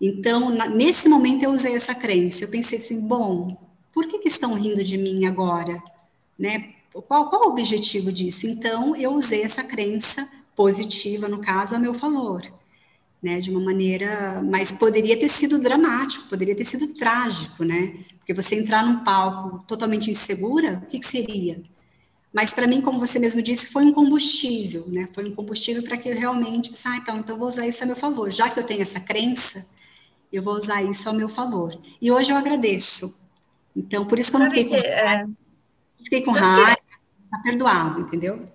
[0.00, 2.44] Então, na, nesse momento, eu usei essa crença.
[2.44, 3.56] Eu pensei assim, bom,
[3.92, 5.82] por que, que estão rindo de mim agora?
[6.38, 6.74] Né?
[6.92, 8.46] Qual, qual o objetivo disso?
[8.46, 10.28] Então, eu usei essa crença
[10.60, 12.42] positiva, no caso, a meu favor.
[13.22, 17.94] né, de uma maneira, mas poderia ter sido dramático, poderia ter sido trágico, né?
[18.18, 21.62] Porque você entrar num palco totalmente insegura, o que, que seria?
[22.32, 25.08] Mas para mim, como você mesmo disse, foi um combustível, né?
[25.14, 27.96] Foi um combustível para que eu realmente, ah, então, então vou usar isso a meu
[27.96, 28.30] favor.
[28.30, 29.66] Já que eu tenho essa crença,
[30.32, 31.78] eu vou usar isso ao meu favor.
[32.00, 33.14] E hoje eu agradeço.
[33.76, 35.26] Então, por isso que eu não fiquei com, é...
[36.02, 36.78] fiquei com raiva,
[37.30, 38.48] tá perdoado, entendeu?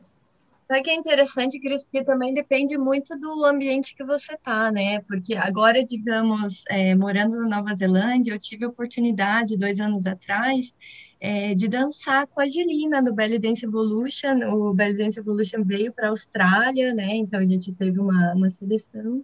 [0.68, 4.99] Sabe que é interessante, Cris, porque também depende muito do ambiente que você tá, né?
[5.01, 10.74] Porque agora, digamos, é, morando na Nova Zelândia, eu tive a oportunidade, dois anos atrás,
[11.20, 14.39] é, de dançar com a Angelina do Belly Dance Evolution.
[14.53, 17.16] O Belly Dance Evolution veio para a Austrália, né?
[17.16, 19.24] Então a gente teve uma, uma seleção.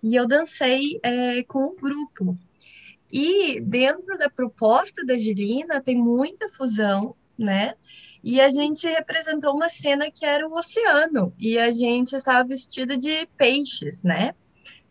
[0.00, 2.38] E eu dancei é, com o grupo.
[3.10, 7.74] E dentro da proposta da Angelina tem muita fusão, né?
[8.22, 12.96] E a gente representou uma cena que era o oceano, e a gente estava vestida
[12.96, 14.34] de peixes, né?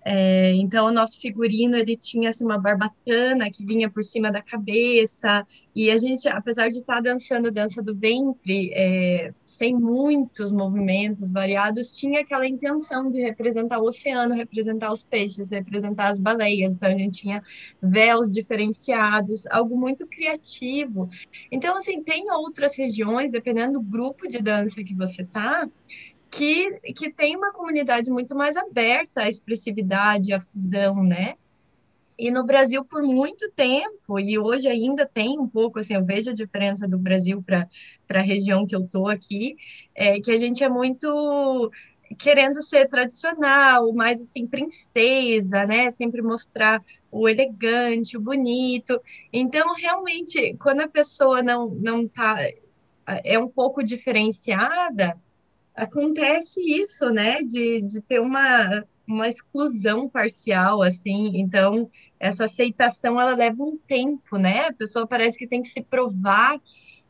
[0.09, 4.41] É, então, o nosso figurino, ele tinha assim, uma barbatana que vinha por cima da
[4.41, 5.45] cabeça,
[5.75, 11.29] e a gente, apesar de estar tá dançando dança do ventre, é, sem muitos movimentos
[11.29, 16.87] variados, tinha aquela intenção de representar o oceano, representar os peixes, representar as baleias, então
[16.87, 17.43] a gente tinha
[17.81, 21.09] véus diferenciados, algo muito criativo.
[21.51, 25.67] Então, assim, tem outras regiões, dependendo do grupo de dança que você tá,
[26.29, 31.35] que, que tem uma comunidade muito mais aberta à expressividade, à fusão, né?
[32.17, 36.31] E no Brasil, por muito tempo, e hoje ainda tem um pouco, assim, eu vejo
[36.31, 37.67] a diferença do Brasil para
[38.09, 39.55] a região que eu estou aqui,
[39.93, 41.71] é que a gente é muito
[42.17, 45.91] querendo ser tradicional, mais assim, princesa, né?
[45.91, 48.99] Sempre mostrar o elegante, o bonito.
[49.31, 52.37] Então, realmente, quando a pessoa não, não tá,
[53.23, 55.15] é um pouco diferenciada,
[55.77, 63.35] acontece isso, né, de, de ter uma, uma exclusão parcial, assim, então essa aceitação, ela
[63.35, 66.59] leva um tempo, né, a pessoa parece que tem que se provar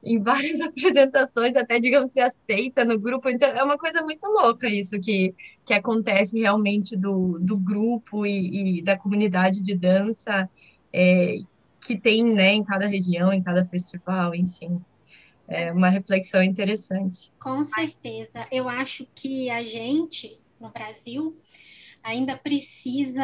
[0.03, 4.67] em várias apresentações, até, digamos, se aceita no grupo, então é uma coisa muito louca
[4.67, 5.33] isso que,
[5.65, 10.49] que acontece realmente do, do grupo e, e da comunidade de dança
[10.91, 11.37] é,
[11.79, 14.81] que tem, né, em cada região, em cada festival, enfim
[15.47, 17.31] é uma reflexão interessante.
[17.39, 18.47] Com certeza.
[18.51, 21.39] Eu acho que a gente, no Brasil,
[22.03, 23.23] ainda precisa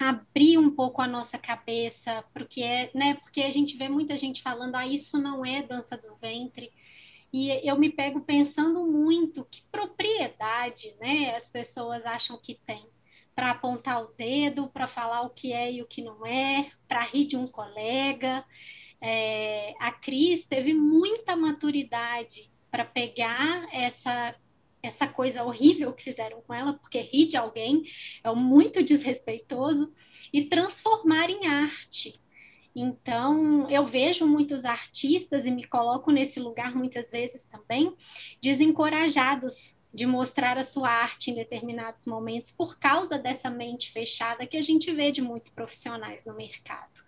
[0.00, 4.42] abrir um pouco a nossa cabeça, porque, é, né, porque a gente vê muita gente
[4.42, 6.72] falando, ah, isso não é dança do ventre,
[7.32, 12.88] e eu me pego pensando muito que propriedade, né, as pessoas acham que tem
[13.34, 17.02] para apontar o dedo, para falar o que é e o que não é, para
[17.02, 18.44] rir de um colega.
[19.00, 24.34] É, a Cris teve muita maturidade para pegar essa
[24.80, 27.82] essa coisa horrível que fizeram com ela, porque rir de alguém
[28.22, 29.92] é muito desrespeitoso,
[30.32, 32.20] e transformar em arte.
[32.74, 37.94] Então, eu vejo muitos artistas e me coloco nesse lugar muitas vezes também,
[38.40, 44.56] desencorajados de mostrar a sua arte em determinados momentos por causa dessa mente fechada que
[44.56, 47.02] a gente vê de muitos profissionais no mercado.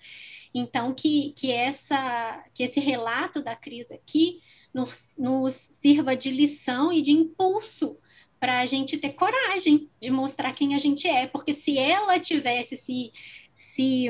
[0.55, 4.40] Então, que, que, essa, que esse relato da crise aqui
[4.74, 7.98] nos, nos sirva de lição e de impulso
[8.38, 12.74] para a gente ter coragem de mostrar quem a gente é, porque se ela tivesse
[12.74, 13.12] se,
[13.53, 14.09] se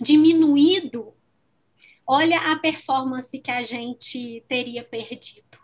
[0.00, 1.12] diminuído,
[2.06, 5.60] olha a performance que a gente teria perdido.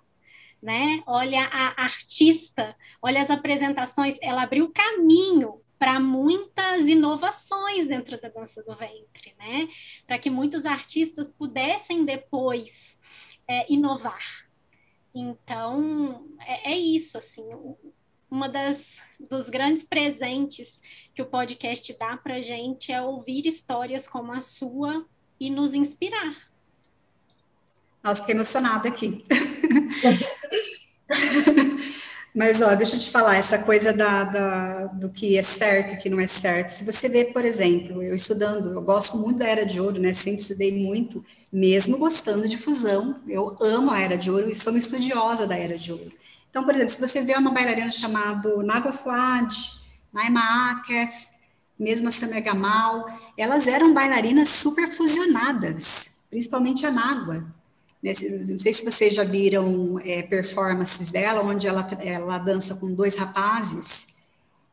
[0.60, 1.04] Né?
[1.06, 8.62] Olha a artista, olha as apresentações, ela abriu caminho para muitas inovações dentro da dança
[8.62, 9.68] do ventre, né?
[10.06, 12.98] Para que muitos artistas pudessem depois
[13.46, 14.48] é, inovar.
[15.14, 17.44] Então, é, é, isso, assim,
[18.30, 18.84] uma das
[19.18, 20.80] dos grandes presentes
[21.14, 25.06] que o podcast dá para a gente é ouvir histórias como a sua
[25.40, 26.48] e nos inspirar.
[28.02, 29.24] Nossa, fiquei emocionada aqui.
[32.38, 35.96] Mas, ó, deixa eu te falar, essa coisa da, da, do que é certo e
[35.96, 36.68] que não é certo.
[36.70, 40.12] Se você vê, por exemplo, eu estudando, eu gosto muito da Era de Ouro, né?
[40.12, 43.20] Sempre estudei muito, mesmo gostando de fusão.
[43.26, 46.12] Eu amo a Era de Ouro e sou uma estudiosa da Era de Ouro.
[46.48, 49.52] Então, por exemplo, se você vê uma bailarina chamada Nago Fuad,
[50.12, 51.26] Naima Akef,
[51.76, 53.04] mesmo a Samia Gamal,
[53.36, 57.44] elas eram bailarinas super fusionadas, principalmente a Nágua.
[58.02, 63.16] Não sei se vocês já viram é, performances dela, onde ela, ela dança com dois
[63.16, 64.18] rapazes.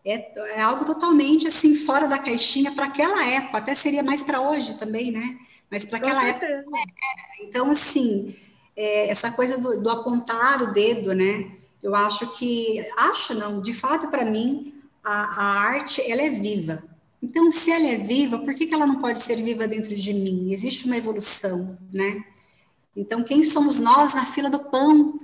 [0.05, 4.39] É, é algo totalmente assim fora da caixinha para aquela época, até seria mais para
[4.39, 5.39] hoje também, né?
[5.71, 6.45] Mas para aquela época.
[6.45, 6.63] Era.
[7.41, 8.35] Então, assim,
[8.75, 11.51] é, essa coisa do, do, apontar o dedo, né?
[11.81, 16.83] Eu acho que, acho não, de fato, para mim, a, a arte, ela é viva.
[17.21, 20.13] Então, se ela é viva, por que, que ela não pode ser viva dentro de
[20.13, 20.53] mim?
[20.53, 22.23] Existe uma evolução, né?
[22.95, 25.19] Então, quem somos nós na fila do pão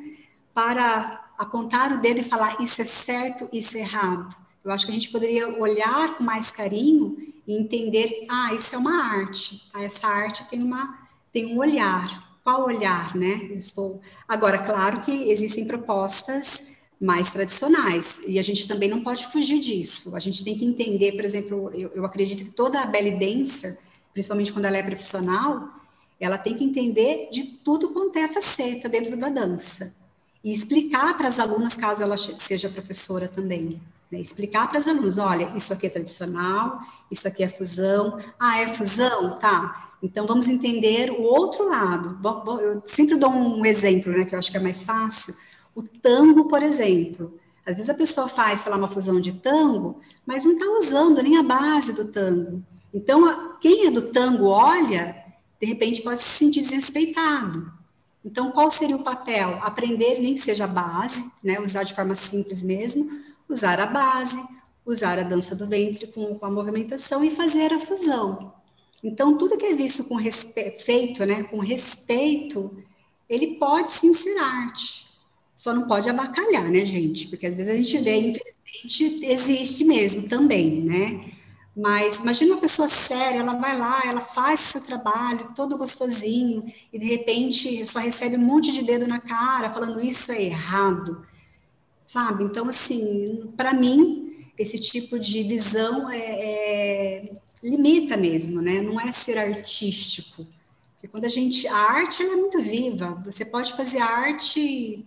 [0.54, 4.36] para apontar o dedo e falar isso é certo, isso é errado?
[4.64, 7.18] Eu acho que a gente poderia olhar com mais carinho
[7.48, 9.70] e entender, ah, isso é uma arte.
[9.74, 11.00] Ah, essa arte tem uma
[11.32, 12.30] tem um olhar.
[12.44, 13.48] Qual olhar, né?
[13.50, 18.22] Eu estou Agora, claro que existem propostas mais tradicionais.
[18.28, 20.16] E a gente também não pode fugir disso.
[20.16, 23.78] A gente tem que entender, por exemplo, eu, eu acredito que toda a belly dancer,
[24.14, 25.68] principalmente quando ela é profissional,
[26.24, 29.96] ela tem que entender de tudo quanto é faceta dentro da dança.
[30.44, 33.82] E explicar para as alunas, caso ela seja professora também.
[34.12, 34.20] Né?
[34.20, 38.18] Explicar para as alunas, olha, isso aqui é tradicional, isso aqui é fusão.
[38.40, 39.38] Ah, é fusão?
[39.40, 39.92] Tá.
[40.02, 42.20] Então, vamos entender o outro lado.
[42.62, 45.36] Eu sempre dou um exemplo, né, que eu acho que é mais fácil
[45.76, 47.40] o tango, por exemplo.
[47.66, 51.22] Às vezes a pessoa faz, sei lá, uma fusão de tango, mas não está usando
[51.22, 52.64] nem a base do tango.
[52.94, 55.21] Então, quem é do tango olha,
[55.62, 57.72] de repente pode se sentir desrespeitado.
[58.26, 59.60] Então, qual seria o papel?
[59.62, 61.60] Aprender, nem que seja a base, né?
[61.60, 63.10] usar de forma simples mesmo,
[63.48, 64.44] usar a base,
[64.86, 68.54] usar a dança do ventre com, com a movimentação e fazer a fusão.
[69.04, 72.84] Então, tudo que é visto com respeito, feito né, com respeito,
[73.30, 75.10] ele pode sim ser arte.
[75.56, 77.28] Só não pode abacalhar, né, gente?
[77.28, 81.32] Porque às vezes a gente vê, infelizmente, existe mesmo também, né?
[81.76, 87.00] Mas imagina uma pessoa séria, ela vai lá, ela faz seu trabalho todo gostosinho e
[87.00, 91.26] de repente só recebe um monte de dedo na cara falando isso é errado,
[92.06, 92.44] sabe?
[92.44, 97.32] Então, assim, para mim, esse tipo de visão é, é,
[97.64, 98.82] limita mesmo, né?
[98.82, 100.46] Não é ser artístico.
[100.94, 101.68] Porque quando a gente.
[101.68, 103.22] A arte é muito viva.
[103.26, 105.06] Você pode fazer arte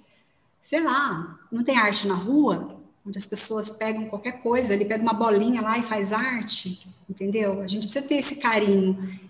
[0.65, 2.74] sei lá, não tem arte na rua,
[3.07, 7.61] onde as pessoas pegam qualquer coisa, ele pega uma bolinha lá e faz arte, entendeu?
[7.61, 9.21] A gente precisa ter esse carinho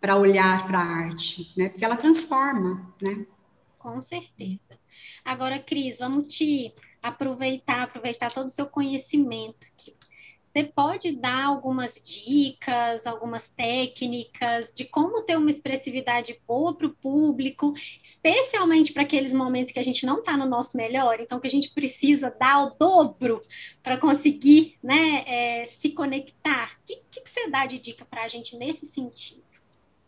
[0.00, 1.68] para olhar para a arte, né?
[1.68, 3.24] Porque ela transforma, né?
[3.78, 4.78] Com certeza.
[5.24, 9.94] Agora, Cris, vamos te aproveitar, aproveitar todo o seu conhecimento aqui.
[10.52, 16.90] Você pode dar algumas dicas, algumas técnicas de como ter uma expressividade boa para o
[16.90, 17.72] público,
[18.02, 21.50] especialmente para aqueles momentos que a gente não está no nosso melhor, então que a
[21.50, 23.40] gente precisa dar o dobro
[23.82, 26.76] para conseguir né, é, se conectar.
[26.82, 29.40] O que, que, que você dá de dica para a gente nesse sentido?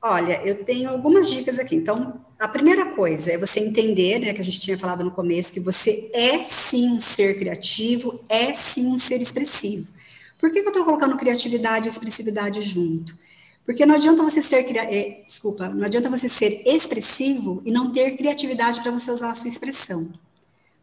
[0.03, 1.75] Olha, eu tenho algumas dicas aqui.
[1.75, 5.55] Então, a primeira coisa é você entender, né, que a gente tinha falado no começo,
[5.55, 9.94] que você é sim um ser criativo, é sim um ser expressivo.
[10.39, 13.17] Por que, que eu estou colocando criatividade e expressividade junto?
[13.65, 18.17] Porque não adianta você ser, é, desculpa, não adianta você ser expressivo e não ter
[18.17, 20.13] criatividade para você usar a sua expressão.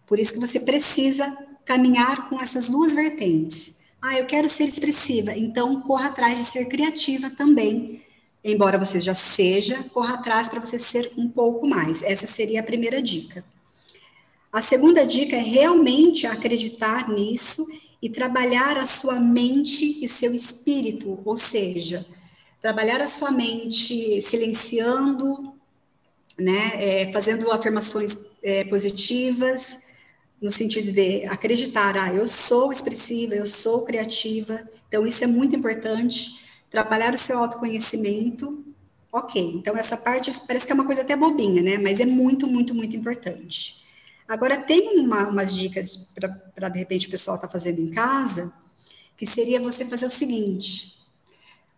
[0.08, 3.80] Por isso que você precisa caminhar com essas duas vertentes.
[4.02, 8.04] Ah, eu quero ser expressiva, então corra atrás de ser criativa também.
[8.44, 12.02] Embora você já seja, corra atrás para você ser um pouco mais.
[12.02, 13.46] Essa seria a primeira dica.
[14.52, 17.66] A segunda dica é realmente acreditar nisso
[18.02, 22.06] e trabalhar a sua mente e seu espírito, ou seja,
[22.62, 25.54] trabalhar a sua mente silenciando,
[26.38, 29.80] né, é, fazendo afirmações é, positivas,
[30.42, 35.56] no sentido de acreditar, ah, eu sou expressiva, eu sou criativa, então isso é muito
[35.56, 38.66] importante, trabalhar o seu autoconhecimento,
[39.12, 42.48] ok, então essa parte parece que é uma coisa até bobinha, né, mas é muito,
[42.48, 43.82] muito, muito importante.
[44.32, 46.08] Agora, tem uma, umas dicas
[46.56, 48.54] para, de repente, o pessoal está fazendo em casa,
[49.18, 51.04] que seria você fazer o seguinte: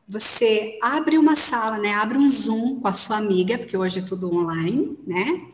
[0.08, 1.96] você abre uma sala, né?
[1.96, 5.48] Abre um Zoom com a sua amiga, porque hoje é tudo online, né?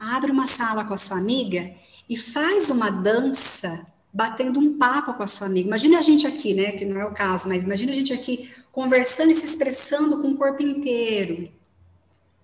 [0.00, 1.72] Abre uma sala com a sua amiga
[2.10, 5.68] e faz uma dança batendo um papo com a sua amiga.
[5.68, 6.72] Imagina a gente aqui, né?
[6.72, 10.32] Que não é o caso, mas imagina a gente aqui conversando e se expressando com
[10.32, 11.52] o corpo inteiro,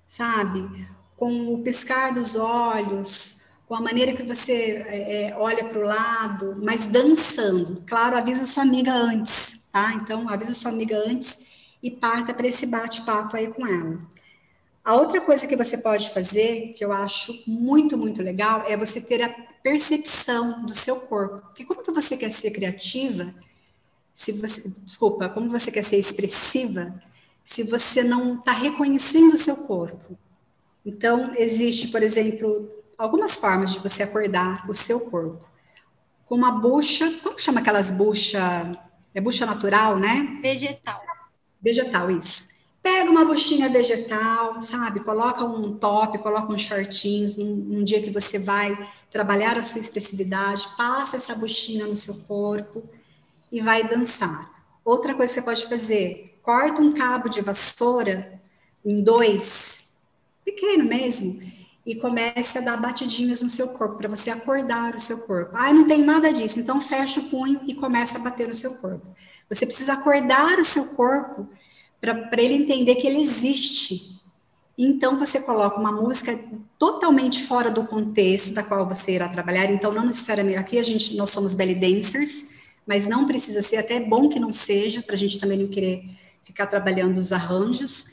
[0.08, 0.86] sabe?
[1.16, 3.37] Com o piscar dos olhos,
[3.68, 7.82] com a maneira que você é, é olha para o lado, mas dançando.
[7.86, 9.92] Claro, avisa sua amiga antes, tá?
[9.92, 11.46] Então, avisa sua amiga antes
[11.82, 14.00] e parta para esse bate-papo aí com ela.
[14.82, 19.02] A outra coisa que você pode fazer, que eu acho muito, muito legal, é você
[19.02, 19.28] ter a
[19.62, 21.46] percepção do seu corpo.
[21.48, 23.34] Porque como que você quer ser criativa,
[24.14, 26.94] se você, desculpa, como você quer ser expressiva,
[27.44, 30.18] se você não está reconhecendo o seu corpo?
[30.86, 35.48] Então, existe, por exemplo, algumas formas de você acordar o seu corpo.
[36.26, 38.76] Com uma bucha, como chama aquelas bucha?
[39.14, 40.38] É bucha natural, né?
[40.42, 41.00] Vegetal.
[41.62, 42.48] Vegetal, isso.
[42.82, 45.00] Pega uma buchinha vegetal, sabe?
[45.00, 48.76] Coloca um top, coloca uns shortinhos num, num dia que você vai
[49.10, 52.82] trabalhar a sua expressividade, passa essa buchinha no seu corpo
[53.50, 54.50] e vai dançar.
[54.84, 58.40] Outra coisa que você pode fazer, corta um cabo de vassoura
[58.84, 59.92] em dois,
[60.44, 61.40] pequeno mesmo,
[61.88, 65.52] e comece a dar batidinhas no seu corpo, para você acordar o seu corpo.
[65.54, 68.74] Ah, não tem nada disso, então fecha o punho e começa a bater no seu
[68.74, 69.06] corpo.
[69.48, 71.48] Você precisa acordar o seu corpo
[71.98, 74.20] para ele entender que ele existe.
[74.76, 76.38] Então você coloca uma música
[76.78, 79.70] totalmente fora do contexto da qual você irá trabalhar.
[79.70, 82.50] Então não necessariamente aqui a gente nós somos belly dancers,
[82.86, 86.04] mas não precisa ser até bom que não seja para a gente também não querer
[86.44, 88.12] ficar trabalhando os arranjos.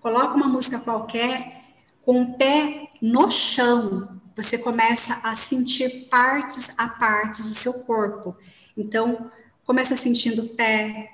[0.00, 1.62] Coloca uma música qualquer
[2.04, 8.34] com o pé no chão, você começa a sentir partes a partes do seu corpo.
[8.74, 9.30] Então,
[9.62, 11.12] começa sentindo o pé,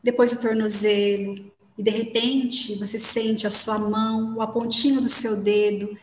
[0.00, 5.36] depois o tornozelo, e de repente você sente a sua mão, a pontinha do seu
[5.36, 5.98] dedo.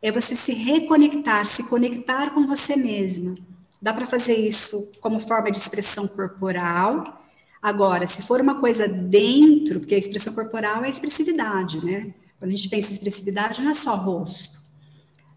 [0.00, 3.36] É você se reconectar, se conectar com você mesma.
[3.80, 7.22] Dá para fazer isso como forma de expressão corporal.
[7.60, 12.14] Agora, se for uma coisa dentro, porque a expressão corporal é expressividade, né?
[12.38, 14.61] Quando a gente pensa em expressividade, não é só rosto.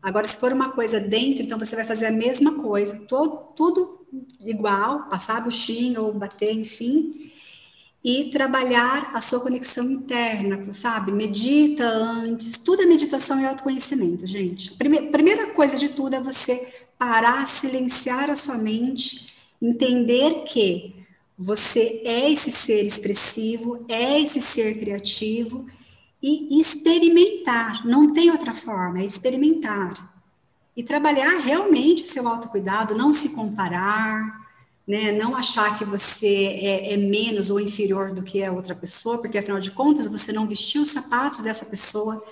[0.06, 4.06] Agora, se for uma coisa dentro, então você vai fazer a mesma coisa, todo, tudo
[4.40, 7.32] igual, passar a buchinha ou bater, enfim,
[8.04, 11.12] e trabalhar a sua conexão interna, sabe?
[11.12, 14.74] Medita antes, tudo é meditação e autoconhecimento, gente.
[14.74, 21.04] Primeira, primeira coisa de tudo é você parar, silenciar a sua mente, entender que
[21.36, 25.66] você é esse ser expressivo, é esse ser criativo
[26.28, 30.12] e experimentar, não tem outra forma, é experimentar.
[30.76, 34.44] E trabalhar realmente o seu autocuidado, não se comparar,
[34.88, 39.20] né, não achar que você é, é, menos ou inferior do que a outra pessoa,
[39.20, 42.24] porque afinal de contas você não vestiu os sapatos dessa pessoa.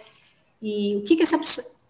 [0.60, 1.39] E o que, que, essa,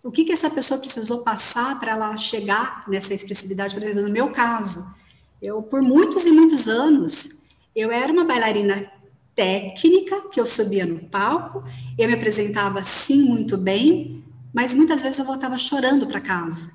[0.03, 3.73] o que, que essa pessoa precisou passar para ela chegar nessa expressividade?
[3.73, 4.93] Por exemplo, no meu caso,
[5.41, 7.43] eu, por muitos e muitos anos,
[7.73, 8.91] eu era uma bailarina
[9.35, 11.63] técnica, que eu subia no palco,
[11.97, 14.23] eu me apresentava sim muito bem,
[14.53, 16.71] mas muitas vezes eu voltava chorando para casa.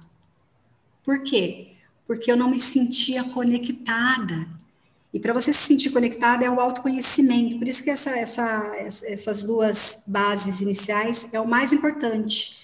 [1.05, 1.69] Por quê?
[2.07, 4.49] Porque eu não me sentia conectada.
[5.13, 7.59] E para você se sentir conectada é o autoconhecimento.
[7.59, 12.59] Por isso que essa, essa, essas duas bases iniciais é o mais importante.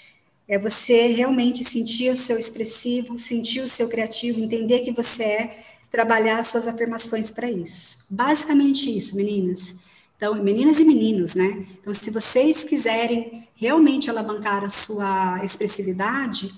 [0.46, 5.63] É você realmente sentir o seu expressivo, sentir o seu criativo, entender que você é,
[5.94, 7.98] trabalhar suas afirmações para isso.
[8.10, 9.78] Basicamente isso, meninas.
[10.16, 11.68] Então, meninas e meninos, né?
[11.80, 16.52] Então, se vocês quiserem realmente alavancar a sua expressividade,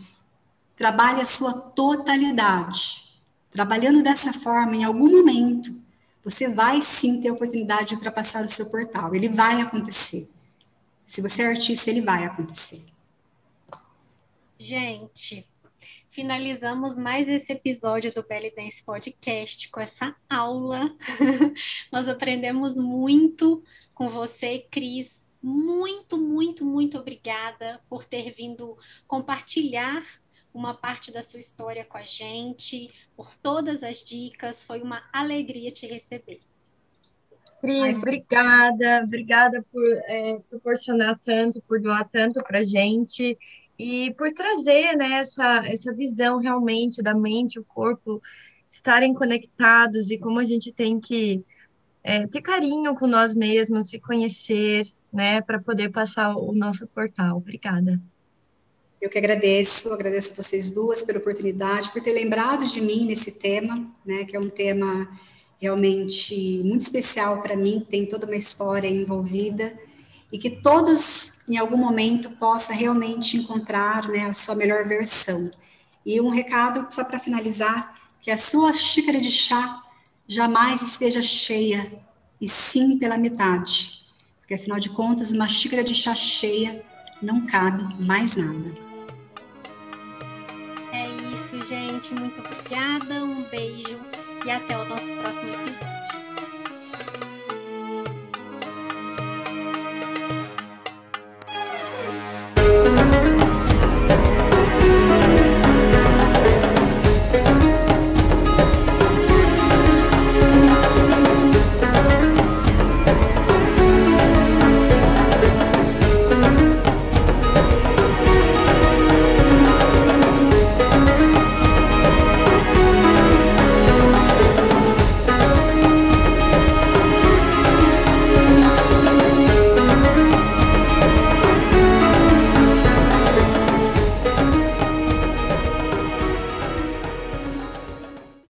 [0.74, 3.20] trabalhe a sua totalidade.
[3.50, 5.70] Trabalhando dessa forma, em algum momento,
[6.24, 9.14] você vai sim ter a oportunidade de ultrapassar o seu portal.
[9.14, 10.30] Ele vai acontecer.
[11.04, 12.82] Se você é artista, ele vai acontecer.
[14.58, 15.46] Gente,
[16.16, 20.90] finalizamos mais esse episódio do Belly Dance Podcast com essa aula.
[21.92, 23.62] Nós aprendemos muito
[23.92, 25.26] com você, Cris.
[25.42, 30.02] Muito, muito, muito obrigada por ter vindo compartilhar
[30.54, 34.64] uma parte da sua história com a gente, por todas as dicas.
[34.64, 36.40] Foi uma alegria te receber.
[37.60, 43.36] Cris, obrigada, obrigada por é, proporcionar tanto, por doar tanto para gente
[43.78, 48.22] e por trazer né, essa, essa visão realmente da mente, o corpo
[48.70, 51.44] estarem conectados e como a gente tem que
[52.02, 57.38] é, ter carinho com nós mesmos, se conhecer, né, para poder passar o nosso portal.
[57.38, 58.00] Obrigada.
[59.00, 63.32] Eu que agradeço, agradeço a vocês duas pela oportunidade, por ter lembrado de mim nesse
[63.32, 65.08] tema, né, que é um tema
[65.60, 69.76] realmente muito especial para mim, tem toda uma história envolvida
[70.30, 75.50] e que todos, em algum momento, possa realmente encontrar né, a sua melhor versão.
[76.04, 79.82] E um recado, só para finalizar, que a sua xícara de chá
[80.26, 81.92] jamais esteja cheia,
[82.40, 84.04] e sim pela metade.
[84.40, 86.84] Porque, afinal de contas, uma xícara de chá cheia
[87.22, 88.72] não cabe mais nada.
[90.92, 92.14] É isso, gente.
[92.14, 93.98] Muito obrigada, um beijo
[94.44, 96.15] e até o nosso próximo episódio.